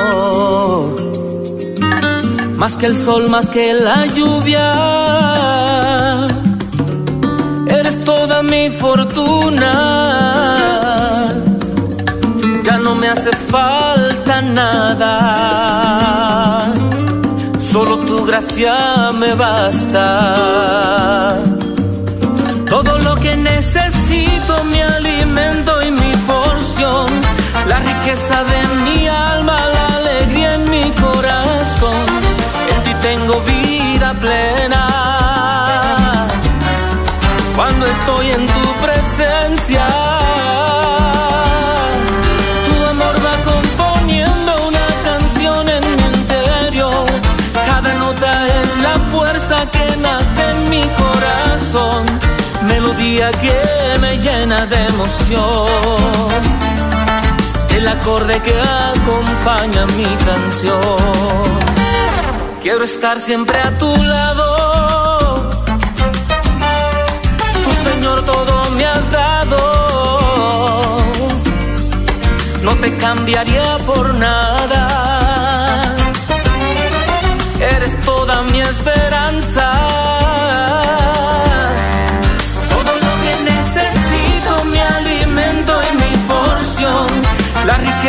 más 2.58 2.76
que 2.76 2.88
el 2.88 2.98
sol, 2.98 3.30
más 3.30 3.48
que 3.48 3.74
la 3.74 4.06
lluvia, 4.08 4.68
eres 7.70 8.02
toda 8.02 8.44
mi 8.44 8.70
fortuna 8.70 10.10
me 13.00 13.08
hace 13.08 13.32
falta 13.50 14.42
nada, 14.42 15.14
solo 17.72 17.98
tu 18.00 18.26
gracia 18.26 19.12
me 19.14 19.34
basta. 19.36 20.08
Todo 22.70 22.98
lo 23.00 23.16
que 23.16 23.36
necesito, 23.36 24.64
mi 24.66 24.82
alimento 24.82 25.82
y 25.82 25.92
mi 25.92 26.14
porción, 26.28 27.08
la 27.68 27.80
riqueza 27.80 28.44
de 28.44 28.60
mi 28.86 29.08
alma, 29.08 29.58
la 29.76 29.88
alegría 29.98 30.56
en 30.56 30.70
mi 30.70 30.92
corazón, 30.92 32.06
en 32.74 32.84
ti 32.84 32.94
tengo 33.02 33.40
vida 33.42 34.14
plena. 34.20 34.88
Cuando 37.56 37.86
estoy 37.86 38.32
en 38.32 38.46
tu 38.48 38.66
presencia, 38.86 39.86
melodía 53.00 53.32
que 53.32 54.00
me 54.00 54.18
llena 54.18 54.66
de 54.66 54.88
emoción, 54.88 55.68
el 57.72 57.88
acorde 57.88 58.42
que 58.42 58.54
acompaña 58.60 59.86
mi 59.98 60.06
canción. 60.26 61.60
Quiero 62.62 62.84
estar 62.84 63.20
siempre 63.20 63.58
a 63.60 63.78
tu 63.78 63.96
lado, 63.96 65.50
tu 67.64 67.90
Señor 67.90 68.26
todo 68.26 68.70
me 68.72 68.86
has 68.86 69.12
dado, 69.12 70.98
no 72.64 72.76
te 72.76 72.98
cambiaría 72.98 73.78
por 73.86 74.14
nada 74.16 75.00
eres 77.76 78.00
toda 78.02 78.42
mi 78.44 78.62
esperanza. 78.62 78.99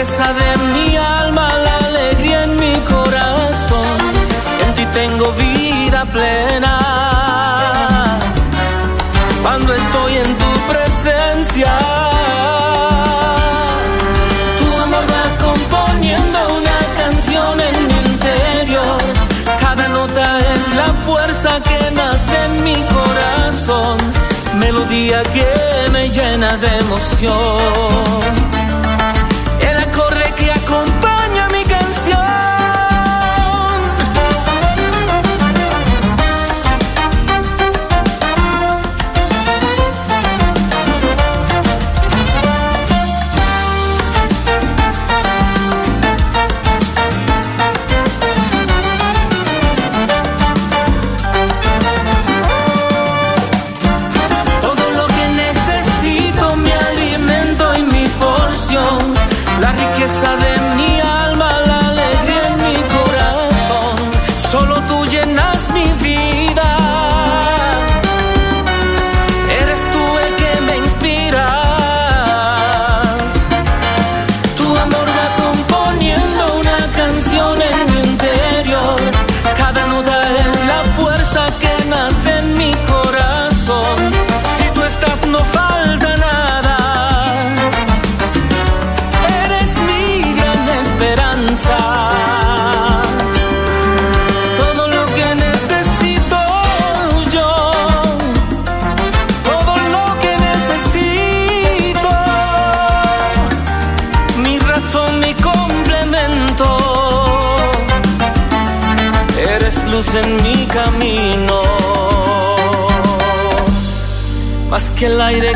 La 0.03 0.32
de 0.32 0.57
mi 0.72 0.96
alma, 0.96 1.46
la 1.59 1.76
alegría 1.88 2.44
en 2.44 2.57
mi 2.57 2.74
corazón, 2.88 3.98
en 4.64 4.74
ti 4.74 4.86
tengo 4.94 5.30
vida 5.32 6.07
plena. 6.07 6.78
Cuando 9.42 9.74
estoy 9.74 10.16
en 10.16 10.38
tu 10.38 10.51
presencia. 10.70 12.01
que 21.62 21.90
nace 21.92 22.44
en 22.44 22.64
mi 22.64 22.74
corazón, 22.74 23.98
melodía 24.59 25.22
que 25.34 25.90
me 25.90 26.09
llena 26.11 26.57
de 26.59 26.78
emoción. 26.78 28.60
Años 29.93 31.10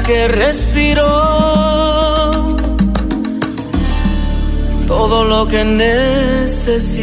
que 0.07 0.29
respiro, 0.29 1.07
todo 4.87 5.25
lo 5.25 5.49
que 5.49 5.65
necesito. 5.65 6.95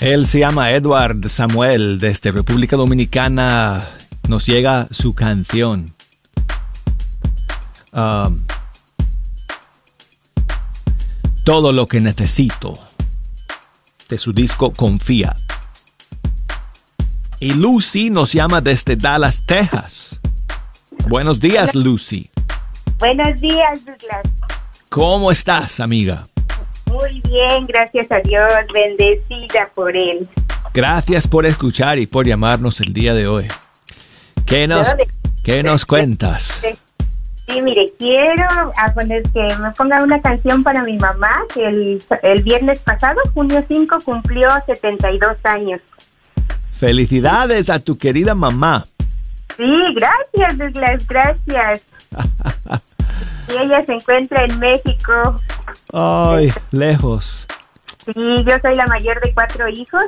Él 0.00 0.26
se 0.26 0.40
llama 0.40 0.72
Edward 0.72 1.28
Samuel 1.30 1.98
desde 1.98 2.30
República 2.30 2.76
Dominicana. 2.76 3.88
Nos 4.28 4.44
llega 4.46 4.86
su 4.90 5.14
canción. 5.14 5.94
Um, 7.92 8.40
todo 11.44 11.72
lo 11.72 11.86
que 11.86 12.00
necesito. 12.00 12.78
De 14.08 14.18
su 14.18 14.32
disco 14.32 14.72
Confía. 14.72 15.36
Y 17.38 17.52
Lucy 17.52 18.10
nos 18.10 18.32
llama 18.32 18.60
desde 18.60 18.96
Dallas, 18.96 19.44
Texas. 19.46 20.18
Buenos 21.06 21.38
días, 21.38 21.74
Lucy. 21.74 22.30
Buenos 22.98 23.40
días, 23.40 23.84
Douglas. 23.84 24.22
¿Cómo 24.88 25.30
estás, 25.30 25.80
amiga? 25.80 26.26
Muy 26.86 27.20
bien, 27.28 27.66
gracias 27.66 28.10
a 28.10 28.20
Dios, 28.20 28.48
bendecida 28.72 29.68
por 29.74 29.94
él. 29.94 30.28
Gracias 30.72 31.26
por 31.26 31.44
escuchar 31.44 31.98
y 31.98 32.06
por 32.06 32.26
llamarnos 32.26 32.80
el 32.80 32.92
día 32.92 33.12
de 33.12 33.26
hoy. 33.26 33.48
¿Qué 34.46 34.66
nos, 34.66 34.88
¿qué 35.42 35.62
nos 35.62 35.84
cuentas? 35.84 36.62
Sí, 37.46 37.60
mire, 37.60 37.92
quiero 37.98 38.46
a 38.76 38.94
poner 38.94 39.22
que 39.24 39.54
me 39.62 39.70
ponga 39.72 40.02
una 40.02 40.20
canción 40.20 40.62
para 40.62 40.82
mi 40.82 40.96
mamá, 40.96 41.42
que 41.52 41.64
el, 41.64 42.02
el 42.22 42.42
viernes 42.42 42.80
pasado, 42.80 43.20
junio 43.34 43.62
5, 43.66 43.98
cumplió 44.04 44.48
72 44.66 45.36
años. 45.44 45.80
Felicidades 46.72 47.68
a 47.70 47.78
tu 47.78 47.98
querida 47.98 48.34
mamá. 48.34 48.86
Sí, 49.56 49.72
gracias, 49.94 50.58
Douglas, 50.58 51.06
gracias. 51.06 51.82
y 53.48 53.62
ella 53.62 53.84
se 53.86 53.92
encuentra 53.92 54.44
en 54.44 54.58
México. 54.58 55.36
Ay, 55.92 56.50
lejos. 56.72 57.46
Sí, 58.04 58.12
yo 58.14 58.58
soy 58.60 58.74
la 58.74 58.86
mayor 58.86 59.20
de 59.20 59.32
cuatro 59.32 59.68
hijos 59.68 60.04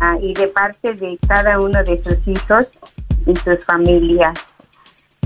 ah, 0.00 0.16
y 0.20 0.34
de 0.34 0.48
parte 0.48 0.94
de 0.94 1.18
cada 1.28 1.60
uno 1.60 1.82
de 1.84 2.02
sus 2.02 2.26
hijos 2.26 2.66
y 3.26 3.36
sus 3.36 3.64
familias. 3.64 4.34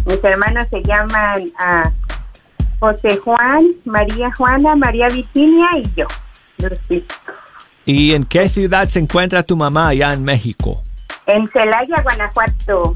Mis 0.06 0.22
hermanos 0.22 0.66
se 0.70 0.82
llaman 0.82 1.50
ah, 1.58 1.90
José 2.78 3.16
Juan, 3.18 3.62
María 3.84 4.30
Juana, 4.36 4.76
María 4.76 5.08
Virginia 5.08 5.68
y 5.78 5.90
yo. 5.96 6.06
¿Y 7.86 8.12
en 8.14 8.24
qué 8.24 8.48
ciudad 8.48 8.86
se 8.88 8.98
encuentra 9.00 9.42
tu 9.42 9.56
mamá 9.56 9.88
allá 9.88 10.12
en 10.12 10.22
México? 10.24 10.82
En 11.26 11.46
Celaya, 11.48 12.02
Guanajuato. 12.02 12.94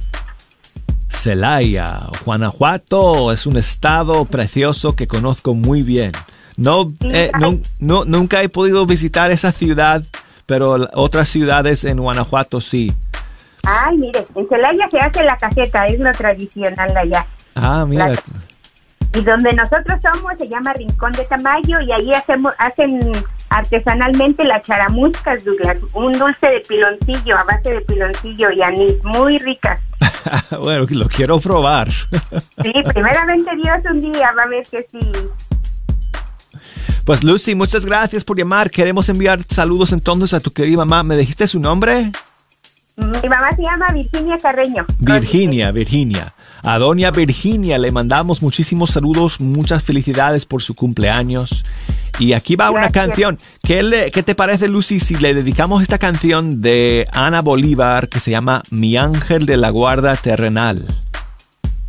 Celaya, 1.08 2.00
Guanajuato 2.24 3.32
es 3.32 3.46
un 3.46 3.56
estado 3.56 4.24
precioso 4.26 4.94
que 4.94 5.06
conozco 5.08 5.54
muy 5.54 5.82
bien. 5.82 6.12
No, 6.56 6.92
eh, 7.00 7.30
nu- 7.40 7.60
nu- 7.78 8.04
nunca 8.04 8.42
he 8.42 8.48
podido 8.48 8.84
visitar 8.86 9.30
esa 9.30 9.52
ciudad, 9.52 10.02
pero 10.46 10.88
otras 10.94 11.28
ciudades 11.28 11.84
en 11.84 11.98
Guanajuato 12.00 12.60
sí. 12.60 12.92
Ay, 13.70 13.98
mire, 13.98 14.24
en 14.34 14.48
Celaya 14.48 14.88
se 14.90 14.98
hace 14.98 15.22
la 15.24 15.36
caseta, 15.36 15.86
es 15.86 16.00
lo 16.00 16.10
tradicional 16.12 16.96
allá. 16.96 17.26
Ah, 17.54 17.84
mira. 17.86 18.12
Y 19.14 19.20
donde 19.22 19.52
nosotros 19.52 20.00
somos 20.02 20.32
se 20.38 20.48
llama 20.48 20.72
Rincón 20.72 21.12
de 21.12 21.24
Tamayo 21.24 21.80
y 21.80 21.92
ahí 21.92 22.14
hacemos, 22.14 22.54
hacen 22.58 23.12
artesanalmente 23.50 24.44
las 24.44 24.62
charamuscas, 24.62 25.44
Douglas, 25.44 25.76
un 25.92 26.12
dulce 26.18 26.46
de 26.46 26.60
piloncillo, 26.66 27.36
a 27.36 27.44
base 27.44 27.70
de 27.72 27.80
piloncillo 27.82 28.50
y 28.52 28.62
anís, 28.62 29.04
muy 29.04 29.38
ricas. 29.38 29.80
bueno, 30.60 30.86
lo 30.88 31.08
quiero 31.08 31.38
probar. 31.38 31.88
Sí, 32.62 32.72
primeramente 32.92 33.50
Dios 33.54 33.78
un 33.88 34.00
día 34.00 34.32
va 34.36 34.42
a 34.42 34.46
ver 34.46 34.66
que 34.66 34.86
sí. 34.90 35.10
Pues 37.04 37.22
Lucy, 37.22 37.54
muchas 37.54 37.86
gracias 37.86 38.24
por 38.24 38.36
llamar. 38.36 38.70
Queremos 38.70 39.08
enviar 39.08 39.40
saludos 39.48 39.92
entonces 39.92 40.34
a 40.34 40.40
tu 40.40 40.50
querida 40.50 40.78
mamá. 40.78 41.02
¿Me 41.04 41.16
dijiste 41.16 41.46
su 41.46 41.60
nombre? 41.60 42.10
Mi 42.98 43.28
mamá 43.28 43.54
se 43.56 43.62
llama 43.62 43.88
Virginia 43.92 44.36
Carreño. 44.38 44.84
Virginia, 44.98 45.70
Virginia. 45.70 46.34
A 46.62 46.78
doña 46.78 47.10
Virginia 47.12 47.78
le 47.78 47.92
mandamos 47.92 48.42
muchísimos 48.42 48.90
saludos, 48.90 49.40
muchas 49.40 49.82
felicidades 49.84 50.44
por 50.44 50.62
su 50.62 50.74
cumpleaños. 50.74 51.64
Y 52.18 52.32
aquí 52.32 52.56
va 52.56 52.70
una 52.72 52.90
canción. 52.90 53.38
¿Qué, 53.62 53.84
le- 53.84 54.10
¿Qué 54.10 54.24
te 54.24 54.34
parece, 54.34 54.66
Lucy, 54.66 54.98
si 54.98 55.14
le 55.16 55.34
dedicamos 55.34 55.82
esta 55.82 55.98
canción 55.98 56.60
de 56.60 57.06
Ana 57.12 57.42
Bolívar 57.42 58.08
que 58.08 58.18
se 58.18 58.32
llama 58.32 58.64
Mi 58.70 58.96
ángel 58.96 59.46
de 59.46 59.56
la 59.56 59.70
guarda 59.70 60.16
terrenal? 60.16 60.84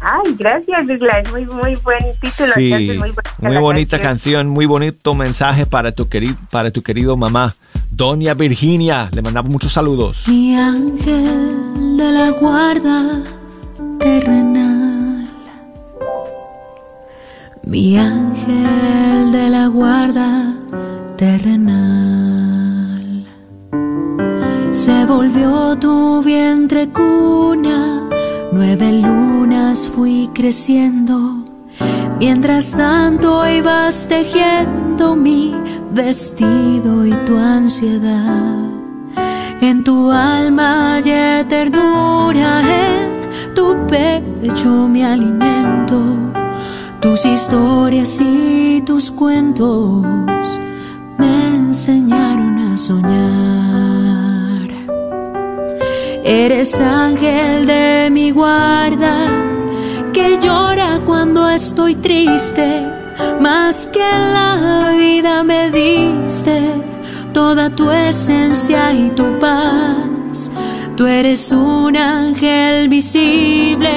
Ay, 0.01 0.33
gracias, 0.37 0.87
Douglas, 0.87 1.29
muy, 1.31 1.45
muy 1.45 1.75
buen 1.83 1.99
título. 2.21 2.53
Sí, 2.55 2.71
entonces, 2.71 2.97
muy 2.97 3.11
bonita, 3.11 3.35
muy 3.39 3.53
la 3.53 3.59
bonita 3.59 3.97
canción. 3.97 4.13
canción, 4.13 4.47
muy 4.47 4.65
bonito 4.65 5.13
mensaje 5.13 5.65
para 5.65 5.91
tu, 5.91 6.07
querido, 6.07 6.35
para 6.49 6.71
tu 6.71 6.81
querido 6.81 7.17
mamá. 7.17 7.55
Doña 7.91 8.33
Virginia, 8.33 9.09
le 9.11 9.21
mandamos 9.21 9.51
muchos 9.51 9.73
saludos. 9.73 10.23
Mi 10.27 10.55
ángel 10.55 11.97
de 11.97 12.11
la 12.11 12.31
guarda 12.31 13.23
terrenal. 13.99 15.27
Mi 17.63 17.97
ángel 17.97 19.31
de 19.31 19.49
la 19.49 19.67
guarda 19.67 20.55
terrenal. 21.17 23.25
Se 24.71 25.05
volvió 25.05 25.77
tu 25.77 26.23
vientre 26.23 26.87
cuna, 26.89 28.08
nueve 28.51 28.91
lunas 28.91 29.87
fui 29.87 30.29
creciendo. 30.33 31.45
Mientras 32.19 32.71
tanto 32.71 33.47
ibas 33.47 34.07
tejiendo 34.07 35.15
mi 35.15 35.55
vestido 35.91 37.05
y 37.05 37.11
tu 37.25 37.37
ansiedad. 37.37 38.69
En 39.61 39.83
tu 39.83 40.09
alma 40.11 40.95
hay 40.95 41.45
ternura, 41.47 42.61
en 42.61 43.53
tu 43.55 43.75
pecho 43.87 44.87
mi 44.87 45.03
alimento. 45.03 46.01
Tus 46.99 47.25
historias 47.25 48.19
y 48.21 48.81
tus 48.85 49.11
cuentos 49.11 50.05
me 51.17 51.55
enseñaron 51.55 52.57
a 52.59 52.77
soñar. 52.77 53.68
Eres 56.31 56.79
ángel 56.79 57.65
de 57.65 58.09
mi 58.11 58.29
guarda 58.29 59.15
que 60.13 60.37
llora 60.37 61.01
cuando 61.03 61.49
estoy 61.49 61.95
triste, 61.95 62.85
más 63.41 63.87
que 63.87 63.97
la 63.97 64.93
vida 64.95 65.43
me 65.43 65.71
diste 65.71 66.61
toda 67.33 67.71
tu 67.71 67.89
esencia 67.89 68.93
y 68.93 69.09
tu 69.09 69.39
paz. 69.39 70.51
Tú 70.95 71.07
eres 71.07 71.51
un 71.51 71.97
ángel 71.97 72.89
visible 72.89 73.89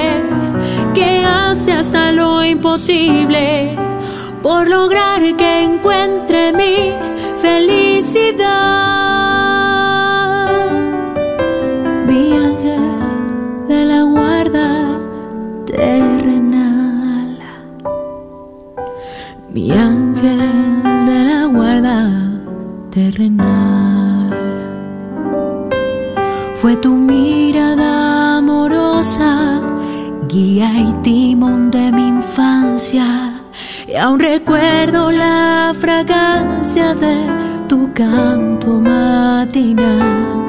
que 0.95 1.23
hace 1.23 1.73
hasta 1.73 2.11
lo 2.11 2.43
imposible 2.43 3.77
por 4.41 4.67
lograr 4.67 5.21
que 5.37 5.61
encuentre 5.61 6.51
mi 6.51 6.93
felicidad. 7.39 9.22
Terrenal. 15.75 17.37
Mi 19.49 19.71
ángel 19.71 20.39
de 21.05 21.23
la 21.29 21.45
guarda 21.45 21.97
terrenal. 22.89 24.29
Fue 26.55 26.77
tu 26.77 26.93
mirada 26.95 28.37
amorosa, 28.37 29.61
guía 30.29 30.71
y 30.89 30.93
timón 31.01 31.71
de 31.71 31.91
mi 31.91 32.07
infancia. 32.07 33.41
Y 33.87 33.95
aún 33.95 34.19
recuerdo 34.19 35.11
la 35.11 35.73
fragancia 35.79 36.95
de 36.95 37.17
tu 37.67 37.91
canto 37.93 38.79
matinal. 38.79 40.42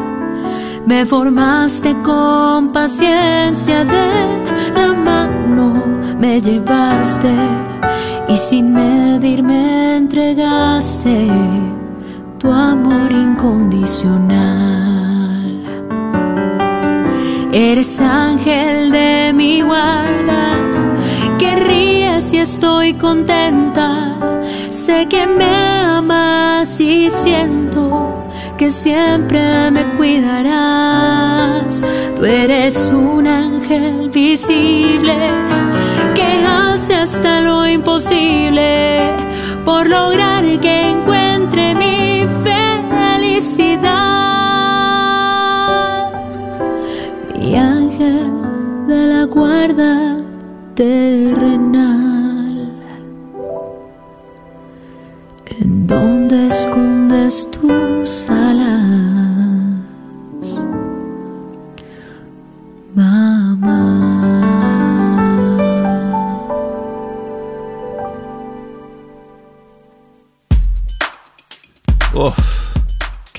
Me 0.87 1.07
formaste 1.07 1.95
con 2.03 2.73
paciencia 2.73 3.85
de 3.85 4.43
la 4.75 4.93
mano, 4.93 5.83
me 6.19 6.41
llevaste 6.41 7.31
y 8.29 8.37
sin 8.37 8.73
medir 8.73 9.43
me 9.43 9.97
entregaste 9.97 11.29
tu 12.39 12.51
amor 12.51 13.11
incondicional. 13.11 15.65
Eres 17.53 18.01
ángel 18.01 18.91
de 18.91 19.33
mi 19.33 19.63
guarda 19.63 20.05
y 22.33 22.39
estoy 22.39 22.95
contenta. 22.95 24.17
Sé 24.71 25.07
que 25.09 25.27
me 25.27 25.45
amas 25.45 26.81
y 26.81 27.11
siento 27.11 28.24
que 28.57 28.71
siempre 28.71 29.71
me 29.71 29.85
cuidarás. 29.97 31.83
Tú 32.15 32.25
eres 32.25 32.87
un 32.93 33.27
ángel 33.27 34.11
visible 34.11 35.15
que 36.15 36.45
hace 36.47 36.95
hasta 36.95 37.41
lo 37.41 37.67
imposible 37.67 39.13
por 39.65 39.89
lograr 39.89 40.45
que 40.61 40.91
encuentre 40.91 41.75
mi 41.75 42.27
felicidad. 42.45 43.83
Mi 47.35 47.57
ángel 47.57 48.31
de 48.87 49.07
la 49.07 49.25
guarda 49.25 50.19
terrenal. 50.75 51.64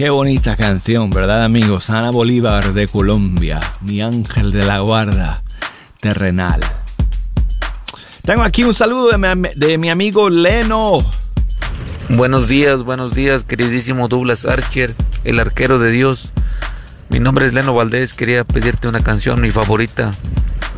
Qué 0.05 0.11
bonita 0.11 0.55
canción, 0.55 1.09
¿verdad 1.09 1.43
amigos? 1.43 1.89
Ana 1.89 2.11
Bolívar 2.11 2.73
de 2.73 2.87
Colombia, 2.87 3.59
mi 3.81 4.03
ángel 4.03 4.51
de 4.51 4.63
la 4.63 4.77
guarda 4.77 5.41
terrenal. 5.99 6.61
Tengo 8.21 8.43
aquí 8.43 8.63
un 8.63 8.75
saludo 8.75 9.09
de 9.09 9.17
mi, 9.17 9.49
de 9.55 9.79
mi 9.79 9.89
amigo 9.89 10.29
Leno. 10.29 11.03
Buenos 12.09 12.47
días, 12.47 12.83
buenos 12.83 13.15
días, 13.15 13.45
queridísimo 13.45 14.07
Douglas 14.07 14.45
Archer, 14.45 14.93
el 15.23 15.39
arquero 15.39 15.79
de 15.79 15.89
Dios. 15.89 16.31
Mi 17.09 17.19
nombre 17.19 17.47
es 17.47 17.55
Leno 17.55 17.73
Valdés, 17.73 18.13
quería 18.13 18.43
pedirte 18.43 18.87
una 18.87 19.01
canción, 19.01 19.41
mi 19.41 19.49
favorita, 19.49 20.11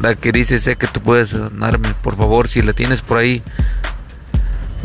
la 0.01 0.15
que 0.15 0.31
dice 0.31 0.57
sé 0.61 0.77
que 0.77 0.87
tú 0.87 1.01
puedes 1.01 1.31
sanarme, 1.31 1.89
por 2.01 2.15
favor, 2.15 2.47
si 2.47 2.61
la 2.61 2.71
tienes 2.71 3.01
por 3.01 3.17
ahí. 3.17 3.43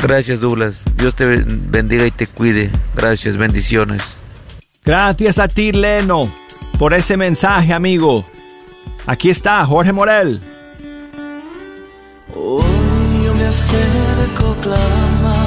Gracias 0.03 0.41
Douglas, 0.41 0.83
Dios 0.97 1.15
te 1.15 1.27
bendiga 1.27 2.05
y 2.09 2.11
te 2.11 2.27
cuide. 2.27 2.73
Gracias, 2.97 3.37
bendiciones. 3.37 4.17
Gracias 4.85 5.39
a 5.39 5.47
ti, 5.47 5.71
Leno, 5.71 6.29
por 6.77 6.93
ese 6.93 7.17
mensaje, 7.17 7.73
amigo. 7.73 8.25
Aquí 9.07 9.31
está 9.31 9.65
Jorge 9.65 9.93
Morel. 9.93 10.41
Hoy 12.35 12.65
yo 13.25 13.35
me 13.35 13.45
acerco, 13.45 14.57
clama, 14.61 15.47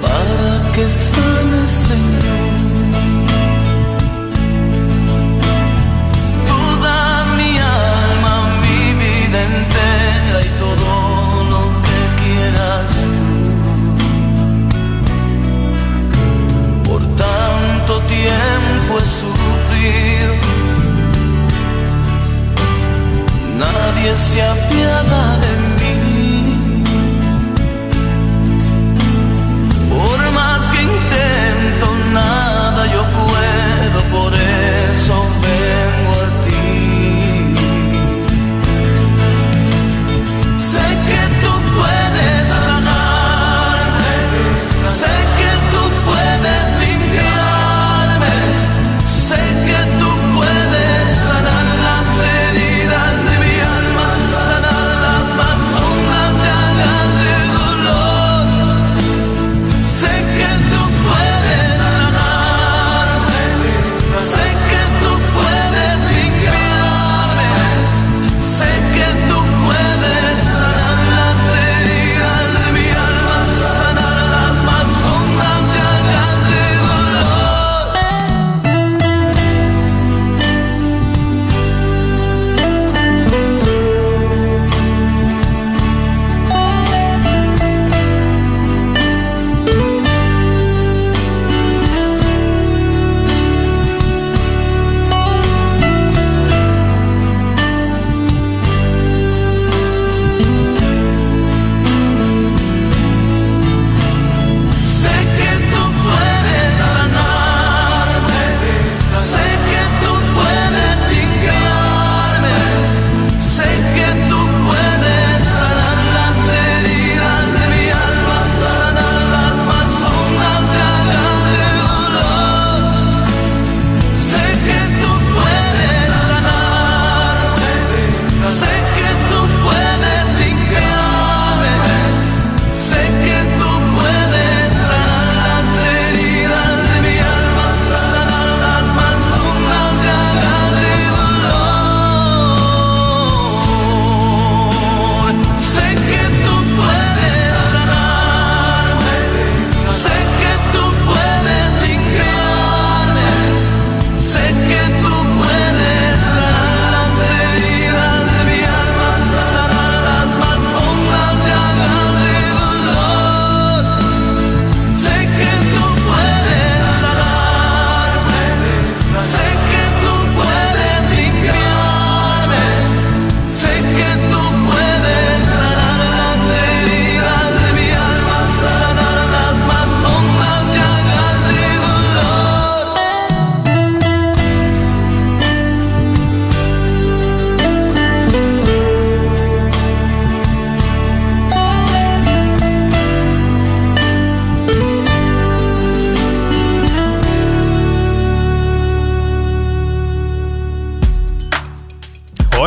para 0.00 0.72
É 24.06 24.14
se 24.14 24.38
apiedar. 24.38 25.33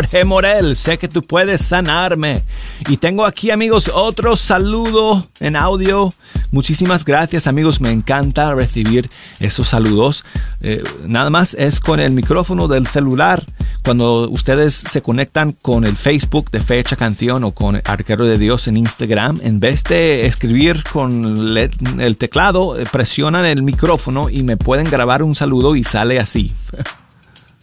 Jorge 0.07 0.23
Morel, 0.23 0.77
sé 0.77 0.97
que 0.97 1.09
tú 1.09 1.21
puedes 1.21 1.61
sanarme. 1.65 2.41
Y 2.87 2.95
tengo 2.95 3.25
aquí 3.25 3.51
amigos 3.51 3.91
otro 3.93 4.37
saludo 4.37 5.27
en 5.41 5.57
audio. 5.57 6.13
Muchísimas 6.49 7.03
gracias 7.03 7.45
amigos, 7.45 7.81
me 7.81 7.91
encanta 7.91 8.53
recibir 8.53 9.09
esos 9.41 9.67
saludos. 9.67 10.23
Eh, 10.61 10.81
nada 11.05 11.29
más 11.29 11.55
es 11.55 11.81
con 11.81 11.99
el 11.99 12.13
micrófono 12.13 12.69
del 12.69 12.87
celular. 12.87 13.43
Cuando 13.83 14.29
ustedes 14.29 14.75
se 14.75 15.01
conectan 15.01 15.51
con 15.51 15.83
el 15.83 15.97
Facebook 15.97 16.51
de 16.51 16.61
Fecha 16.61 16.95
Canción 16.95 17.43
o 17.43 17.51
con 17.51 17.81
Arquero 17.83 18.23
de 18.25 18.37
Dios 18.37 18.69
en 18.69 18.77
Instagram, 18.77 19.41
en 19.43 19.59
vez 19.59 19.83
de 19.83 20.25
escribir 20.25 20.85
con 20.85 21.57
el 21.99 22.15
teclado, 22.15 22.79
eh, 22.79 22.85
presionan 22.89 23.43
el 23.43 23.61
micrófono 23.61 24.29
y 24.29 24.43
me 24.43 24.55
pueden 24.55 24.89
grabar 24.89 25.21
un 25.21 25.35
saludo 25.35 25.75
y 25.75 25.83
sale 25.83 26.17
así. 26.17 26.53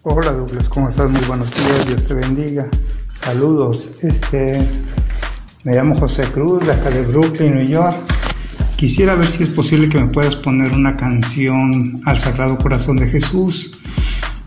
Hola 0.06 0.32
Douglas, 0.32 0.68
¿cómo 0.68 0.90
estás? 0.90 1.10
Muy 1.10 1.22
buenos 1.22 1.50
días, 1.54 1.86
Dios 1.86 2.04
te 2.04 2.12
bendiga. 2.12 2.68
Saludos. 3.14 3.90
Este, 4.02 4.62
me 5.64 5.74
llamo 5.74 5.94
José 5.94 6.24
Cruz, 6.24 6.66
de 6.66 6.72
acá 6.72 6.90
de 6.90 7.04
Brooklyn, 7.04 7.54
New 7.56 7.66
York. 7.66 7.96
Quisiera 8.76 9.14
ver 9.14 9.28
si 9.28 9.44
es 9.44 9.48
posible 9.48 9.88
que 9.88 9.98
me 9.98 10.08
puedas 10.08 10.36
poner 10.36 10.72
una 10.72 10.94
canción 10.94 12.02
al 12.04 12.18
Sagrado 12.18 12.58
Corazón 12.58 12.98
de 12.98 13.06
Jesús. 13.06 13.80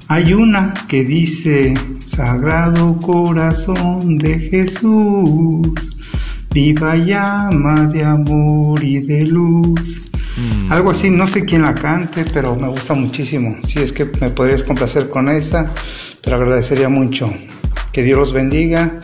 Hay 0.10 0.32
una 0.32 0.76
que 0.88 1.04
dice, 1.04 1.74
Sagrado 2.06 2.96
Corazón 2.98 4.20
de 4.20 4.38
Jesús, 4.38 5.98
viva 6.52 6.98
llama 6.98 7.88
de 7.88 8.06
amor 8.06 8.84
y 8.84 9.00
de 9.00 9.26
luz. 9.26 10.04
Mm. 10.38 10.72
Algo 10.72 10.92
así, 10.92 11.10
no 11.10 11.28
sé 11.28 11.46
quién 11.46 11.64
la 11.64 11.74
cante, 11.74 12.26
pero 12.32 12.56
me 12.56 12.68
gusta 12.68 12.94
muchísimo. 12.94 13.58
Si 13.64 13.80
es 13.80 13.92
que 13.92 14.06
me 14.06 14.30
podrías 14.30 14.64
complacer 14.64 15.10
con 15.10 15.28
esa, 15.30 15.72
te 16.22 16.30
lo 16.30 16.38
agradecería 16.38 16.90
mucho. 16.90 17.34
Que 17.92 18.04
Dios 18.04 18.20
los 18.20 18.34
bendiga 18.34 19.00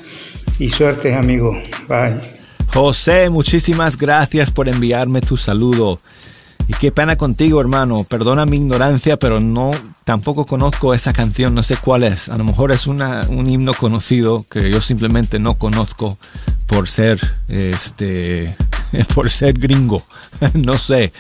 y 0.60 0.70
suerte, 0.70 1.16
amigo. 1.16 1.58
Bye. 1.90 2.22
José, 2.74 3.30
muchísimas 3.30 3.98
gracias 3.98 4.52
por 4.52 4.70
enviarme 4.70 5.22
tu 5.22 5.38
saludo. 5.38 6.00
Y 6.68 6.74
qué 6.74 6.92
pena 6.92 7.18
contigo, 7.18 7.60
hermano. 7.60 8.04
Perdona 8.04 8.46
mi 8.46 8.58
ignorancia, 8.58 9.18
pero 9.18 9.40
no 9.40 9.72
tampoco 10.04 10.46
conozco 10.46 10.94
esa 10.94 11.14
canción, 11.14 11.54
no 11.54 11.64
sé 11.64 11.78
cuál 11.78 12.04
es. 12.04 12.30
A 12.30 12.38
lo 12.38 12.44
mejor 12.44 12.72
es 12.72 12.88
una, 12.88 13.26
un 13.30 13.50
himno 13.50 13.74
conocido 13.74 14.46
que 14.50 14.72
yo 14.72 14.82
simplemente 14.82 15.40
no 15.40 15.58
conozco 15.58 16.18
por 16.68 16.88
ser 16.88 17.20
este 17.48 18.56
por 19.14 19.30
ser 19.30 19.54
gringo. 19.54 20.04
no 20.54 20.78
sé. 20.78 21.14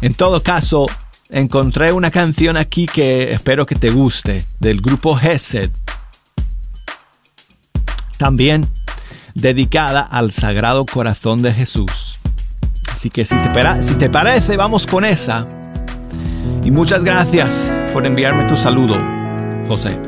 en 0.00 0.14
todo 0.14 0.42
caso, 0.42 0.86
encontré 1.30 1.92
una 1.92 2.10
canción 2.10 2.56
aquí 2.56 2.86
que 2.86 3.32
espero 3.32 3.66
que 3.66 3.74
te 3.74 3.90
guste, 3.90 4.46
del 4.58 4.80
grupo 4.80 5.18
Hesed. 5.18 5.70
También 8.16 8.68
dedicada 9.34 10.00
al 10.00 10.32
Sagrado 10.32 10.84
Corazón 10.84 11.42
de 11.42 11.52
Jesús. 11.52 12.18
Así 12.92 13.10
que 13.10 13.24
si 13.24 13.36
te, 13.36 13.82
si 13.82 13.94
te 13.94 14.10
parece, 14.10 14.56
vamos 14.56 14.86
con 14.86 15.04
esa. 15.04 15.46
Y 16.64 16.70
muchas 16.70 17.04
gracias 17.04 17.70
por 17.92 18.04
enviarme 18.04 18.44
tu 18.44 18.56
saludo, 18.56 18.96
José. 19.68 20.07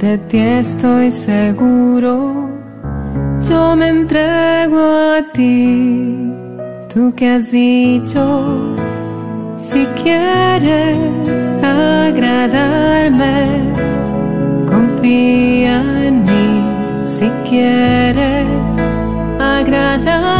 de 0.00 0.16
ti 0.16 0.38
estoy 0.38 1.12
seguro, 1.12 2.48
yo 3.46 3.76
me 3.76 3.88
entrego 3.88 4.80
a 5.18 5.22
ti, 5.32 6.32
tú 6.92 7.12
que 7.14 7.28
has 7.28 7.50
dicho, 7.50 8.74
si 9.60 9.84
quieres 10.02 10.96
agradarme, 11.62 13.34
confía 14.66 15.76
en 16.06 16.22
mí, 16.22 16.64
si 17.18 17.28
quieres 17.48 18.48
agradarme 19.38 20.39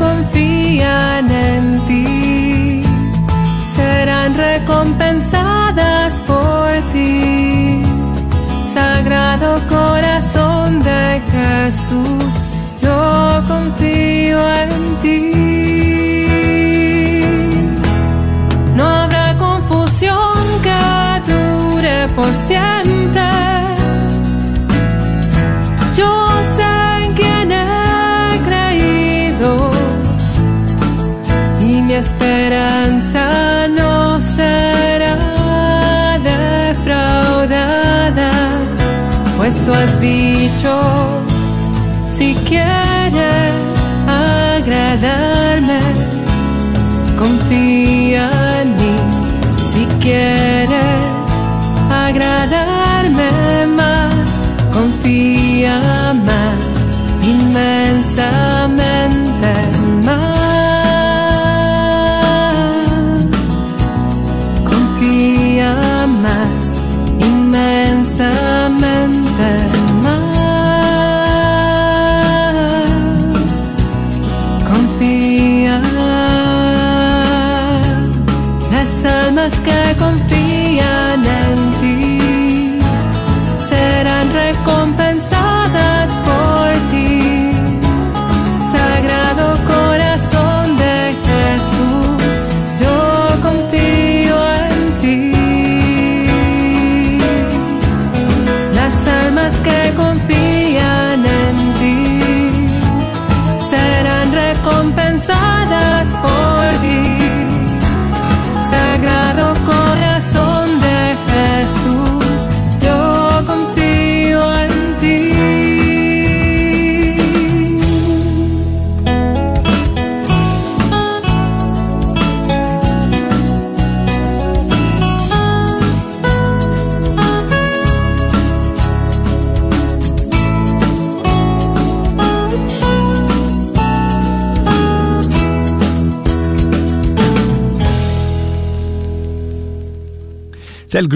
Jesús, 11.91 12.33
yo 12.81 13.43
confío 13.47 14.39
en 14.55 14.69
ti. 15.01 15.31
No 18.75 18.85
habrá 18.87 19.35
confusión 19.37 20.37
que 20.63 21.31
dure 21.31 22.07
por 22.15 22.33
siempre. 22.47 23.27
Yo 25.97 26.11
sé 26.55 26.71
en 27.03 27.13
quién 27.13 27.51
he 27.51 28.39
creído 28.47 29.71
y 31.61 31.81
mi 31.81 31.93
esperanza 31.93 33.67
no 33.67 34.21
será 34.21 35.31
pues 39.41 39.65
tú 39.65 39.73
has 39.73 39.99
dicho, 39.99 41.20
si 42.51 42.57
quieres 42.57 43.53
agradarme, 44.07 45.79
confía 47.17 48.29
en 48.61 48.75
mí, 48.75 48.95
si 49.71 49.85
quieres 50.03 51.01
agradarme 51.89 52.90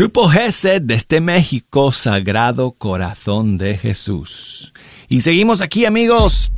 grupo 0.06 0.30
GESED 0.30 0.84
desde 0.84 1.20
México, 1.20 1.92
Sagrado 1.92 2.74
Corazón 2.74 3.58
de 3.58 3.76
Jesús. 3.76 4.72
Y 5.10 5.22
seguimos 5.22 5.62
aquí, 5.62 5.86
amigos. 5.86 6.52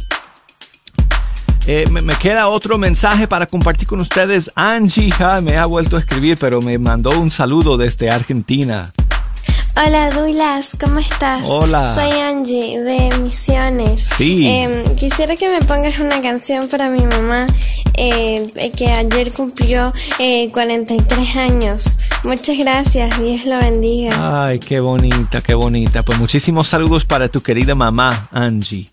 Eh, 1.66 1.86
me, 1.90 2.02
me 2.02 2.14
queda 2.16 2.50
otro 2.50 2.78
mensaje 2.78 3.26
para 3.26 3.46
compartir 3.46 3.88
con 3.88 4.02
ustedes. 4.02 4.52
Angie 4.54 5.12
ja, 5.12 5.40
me 5.40 5.56
ha 5.56 5.66
vuelto 5.66 5.96
a 5.96 6.00
escribir, 6.00 6.38
pero 6.38 6.62
me 6.62 6.78
mandó 6.78 7.12
un 7.12 7.30
saludo 7.30 7.78
desde 7.78 8.10
Argentina. 8.10 8.92
Hola 9.78 10.10
Douglas, 10.10 10.76
¿cómo 10.80 10.98
estás? 11.00 11.44
Hola. 11.46 11.94
Soy 11.94 12.10
Angie 12.20 12.82
de 12.82 13.16
Misiones. 13.20 14.10
Sí. 14.18 14.48
Em, 14.48 14.84
quisiera 14.96 15.36
que 15.36 15.48
me 15.50 15.62
pongas 15.62 16.00
una 16.00 16.20
canción 16.22 16.68
para 16.68 16.90
mi 16.90 17.04
mamá 17.04 17.46
eh, 17.94 18.48
que 18.76 18.88
ayer 18.88 19.32
cumplió 19.32 19.94
eh, 20.18 20.50
43 20.52 21.36
años. 21.36 21.98
Muchas 22.24 22.58
gracias, 22.58 23.22
Dios 23.22 23.46
lo 23.46 23.58
bendiga. 23.60 24.46
Ay, 24.48 24.60
qué 24.60 24.80
bonita, 24.80 25.42
qué 25.42 25.54
bonita. 25.54 26.04
Pues 26.04 26.20
muchísimos 26.20 26.68
saludos 26.68 27.06
para 27.06 27.30
tu 27.30 27.42
querida 27.42 27.76
mamá, 27.76 28.28
Angie. 28.32 28.90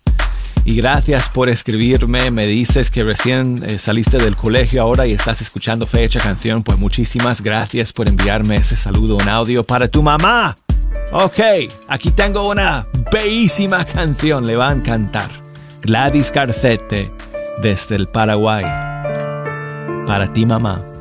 Y 0.63 0.75
gracias 0.75 1.29
por 1.29 1.49
escribirme. 1.49 2.31
Me 2.31 2.47
dices 2.47 2.89
que 2.89 3.03
recién 3.03 3.63
eh, 3.65 3.77
saliste 3.77 4.17
del 4.17 4.35
colegio 4.35 4.81
ahora 4.81 5.05
y 5.05 5.13
estás 5.13 5.41
escuchando 5.41 5.85
Fecha 5.85 6.19
Canción. 6.19 6.63
Pues 6.63 6.79
muchísimas 6.79 7.41
gracias 7.41 7.93
por 7.93 8.07
enviarme 8.07 8.57
ese 8.57 8.75
saludo 8.75 9.19
en 9.21 9.29
audio 9.29 9.63
para 9.63 9.87
tu 9.87 10.01
mamá. 10.01 10.57
Ok, 11.11 11.39
aquí 11.87 12.11
tengo 12.11 12.49
una 12.49 12.87
bellísima 13.11 13.85
canción. 13.85 14.47
Le 14.47 14.55
va 14.55 14.69
a 14.69 14.73
encantar. 14.73 15.29
Gladys 15.83 16.31
Carcete 16.31 17.11
desde 17.61 17.95
el 17.95 18.07
Paraguay. 18.07 18.65
Para 20.07 20.33
ti, 20.33 20.47
mamá. 20.47 20.94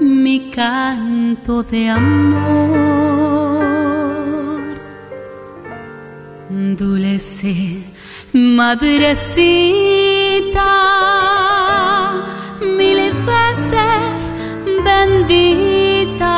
Mi 0.00 0.50
canto 0.50 1.62
de 1.62 1.90
amor. 1.90 3.24
Dulce 6.78 7.54
madrecita, 8.32 9.02
mil 12.60 13.12
veces 13.30 14.16
bendita. 14.84 16.36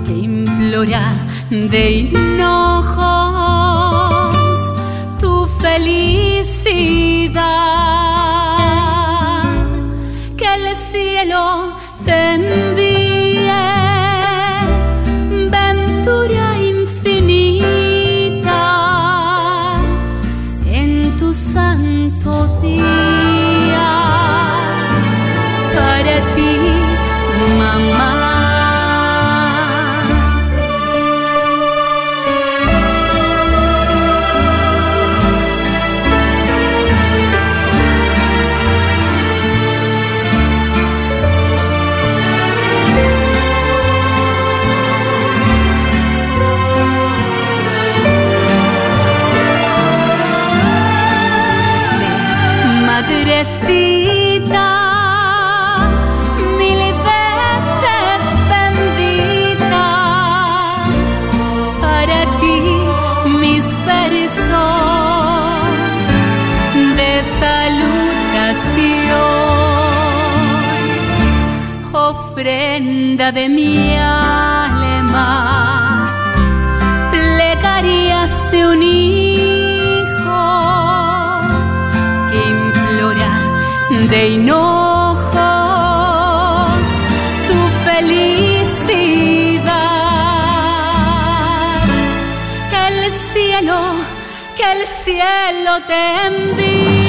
que 0.05 0.12
implora 0.12 1.12
de 1.51 1.91
hinojos 1.91 3.30
de 73.33 73.49
mi 73.49 73.97
alma, 73.97 75.28
plegarias 77.12 78.31
de 78.51 78.66
un 78.66 78.83
hijo 78.83 80.43
que 82.33 82.39
implora 82.57 83.33
de 84.11 84.28
hinojos 84.31 85.31
tu 87.47 87.59
felicidad. 87.85 88.20
Que 92.70 92.81
el 92.89 93.12
cielo, 93.33 93.78
que 94.57 94.64
el 94.72 94.83
cielo 95.05 95.72
te 95.87 96.01
envíe 96.26 96.99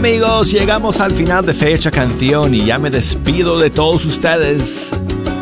Amigos, 0.00 0.50
llegamos 0.50 0.98
al 0.98 1.10
final 1.10 1.44
de 1.44 1.52
Fecha 1.52 1.90
Canción 1.90 2.54
y 2.54 2.64
ya 2.64 2.78
me 2.78 2.88
despido 2.88 3.58
de 3.58 3.68
todos 3.68 4.06
ustedes. 4.06 4.92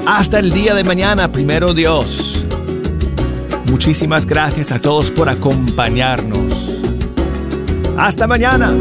Hasta 0.05 0.41
el 0.41 0.51
día 0.51 0.75
de 0.75 0.83
mañana, 0.83 1.31
primero 1.31 1.73
Dios. 1.73 2.45
Muchísimas 3.67 4.27
gracias 4.27 4.73
a 4.73 4.81
todos 4.81 5.13
por 5.13 5.29
acompañarnos. 5.29 6.53
Hasta 7.97 8.27
mañana. 8.27 8.75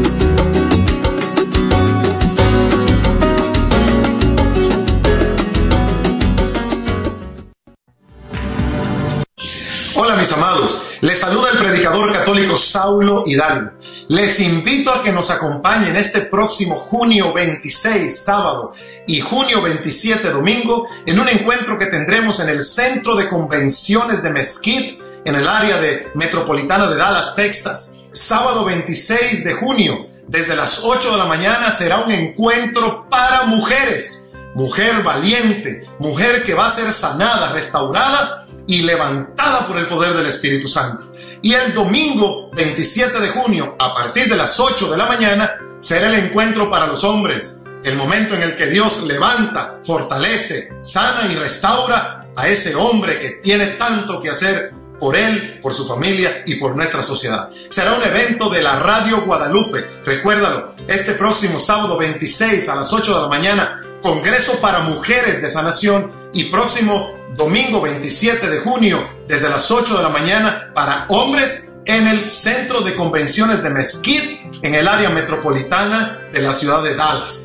Hola 9.94 10.16
mis 10.16 10.32
amados, 10.32 10.90
les 11.02 11.20
saluda 11.20 11.50
el 11.52 11.58
predicador 11.58 12.12
católico 12.12 12.58
Saulo 12.58 13.22
Hidalgo. 13.24 13.77
Les 14.08 14.40
invito 14.40 14.90
a 14.90 15.02
que 15.02 15.12
nos 15.12 15.30
acompañen 15.30 15.94
este 15.94 16.22
próximo 16.22 16.76
junio 16.76 17.34
26, 17.34 18.24
sábado, 18.24 18.72
y 19.06 19.20
junio 19.20 19.60
27, 19.60 20.30
domingo, 20.30 20.88
en 21.04 21.20
un 21.20 21.28
encuentro 21.28 21.76
que 21.76 21.86
tendremos 21.86 22.40
en 22.40 22.48
el 22.48 22.62
Centro 22.62 23.16
de 23.16 23.28
Convenciones 23.28 24.22
de 24.22 24.30
Mesquite, 24.30 24.98
en 25.26 25.34
el 25.34 25.46
área 25.46 25.76
de 25.76 26.08
metropolitana 26.14 26.86
de 26.86 26.96
Dallas, 26.96 27.36
Texas. 27.36 27.96
Sábado 28.10 28.64
26 28.64 29.44
de 29.44 29.52
junio, 29.52 30.06
desde 30.26 30.56
las 30.56 30.80
8 30.84 31.12
de 31.12 31.18
la 31.18 31.26
mañana, 31.26 31.70
será 31.70 31.98
un 31.98 32.10
encuentro 32.10 33.10
para 33.10 33.42
mujeres. 33.42 34.30
Mujer 34.54 35.02
valiente, 35.02 35.86
mujer 35.98 36.44
que 36.44 36.54
va 36.54 36.64
a 36.64 36.70
ser 36.70 36.94
sanada, 36.94 37.52
restaurada 37.52 38.47
y 38.68 38.82
levantada 38.82 39.66
por 39.66 39.78
el 39.78 39.86
poder 39.86 40.12
del 40.12 40.26
Espíritu 40.26 40.68
Santo. 40.68 41.10
Y 41.42 41.54
el 41.54 41.74
domingo 41.74 42.50
27 42.54 43.18
de 43.18 43.30
junio, 43.30 43.74
a 43.78 43.92
partir 43.92 44.28
de 44.28 44.36
las 44.36 44.60
8 44.60 44.90
de 44.90 44.96
la 44.96 45.06
mañana, 45.06 45.50
será 45.80 46.08
el 46.08 46.26
encuentro 46.26 46.70
para 46.70 46.86
los 46.86 47.02
hombres, 47.02 47.62
el 47.82 47.96
momento 47.96 48.34
en 48.34 48.42
el 48.42 48.54
que 48.54 48.66
Dios 48.66 49.02
levanta, 49.04 49.80
fortalece, 49.82 50.68
sana 50.82 51.32
y 51.32 51.34
restaura 51.34 52.28
a 52.36 52.48
ese 52.48 52.74
hombre 52.74 53.18
que 53.18 53.30
tiene 53.30 53.68
tanto 53.68 54.20
que 54.20 54.30
hacer 54.30 54.72
por 55.00 55.16
él, 55.16 55.60
por 55.62 55.72
su 55.72 55.86
familia 55.86 56.42
y 56.44 56.56
por 56.56 56.76
nuestra 56.76 57.02
sociedad. 57.02 57.48
Será 57.68 57.94
un 57.94 58.02
evento 58.02 58.50
de 58.50 58.62
la 58.62 58.78
Radio 58.78 59.24
Guadalupe. 59.24 59.86
Recuérdalo, 60.04 60.74
este 60.88 61.12
próximo 61.12 61.58
sábado 61.58 61.96
26 61.96 62.68
a 62.68 62.74
las 62.74 62.92
8 62.92 63.14
de 63.14 63.20
la 63.20 63.28
mañana, 63.28 63.82
Congreso 64.02 64.60
para 64.60 64.80
Mujeres 64.80 65.40
de 65.40 65.48
Sanación 65.48 66.12
y 66.34 66.44
próximo 66.44 67.17
domingo 67.38 67.80
27 67.80 68.50
de 68.50 68.58
junio 68.58 69.08
desde 69.28 69.48
las 69.48 69.70
8 69.70 69.96
de 69.96 70.02
la 70.02 70.08
mañana 70.08 70.72
para 70.74 71.06
hombres 71.08 71.76
en 71.84 72.08
el 72.08 72.28
Centro 72.28 72.80
de 72.80 72.96
Convenciones 72.96 73.62
de 73.62 73.70
Mesquite 73.70 74.50
en 74.62 74.74
el 74.74 74.88
área 74.88 75.08
metropolitana 75.08 76.28
de 76.32 76.42
la 76.42 76.52
ciudad 76.52 76.82
de 76.82 76.96
Dallas. 76.96 77.44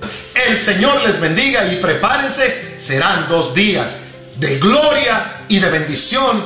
El 0.50 0.58
Señor 0.58 1.02
les 1.04 1.22
bendiga 1.22 1.72
y 1.72 1.76
prepárense, 1.76 2.74
serán 2.78 3.30
dos 3.30 3.54
días 3.54 4.00
de 4.38 4.58
gloria 4.58 5.46
y 5.48 5.60
de 5.60 5.70
bendición 5.70 6.44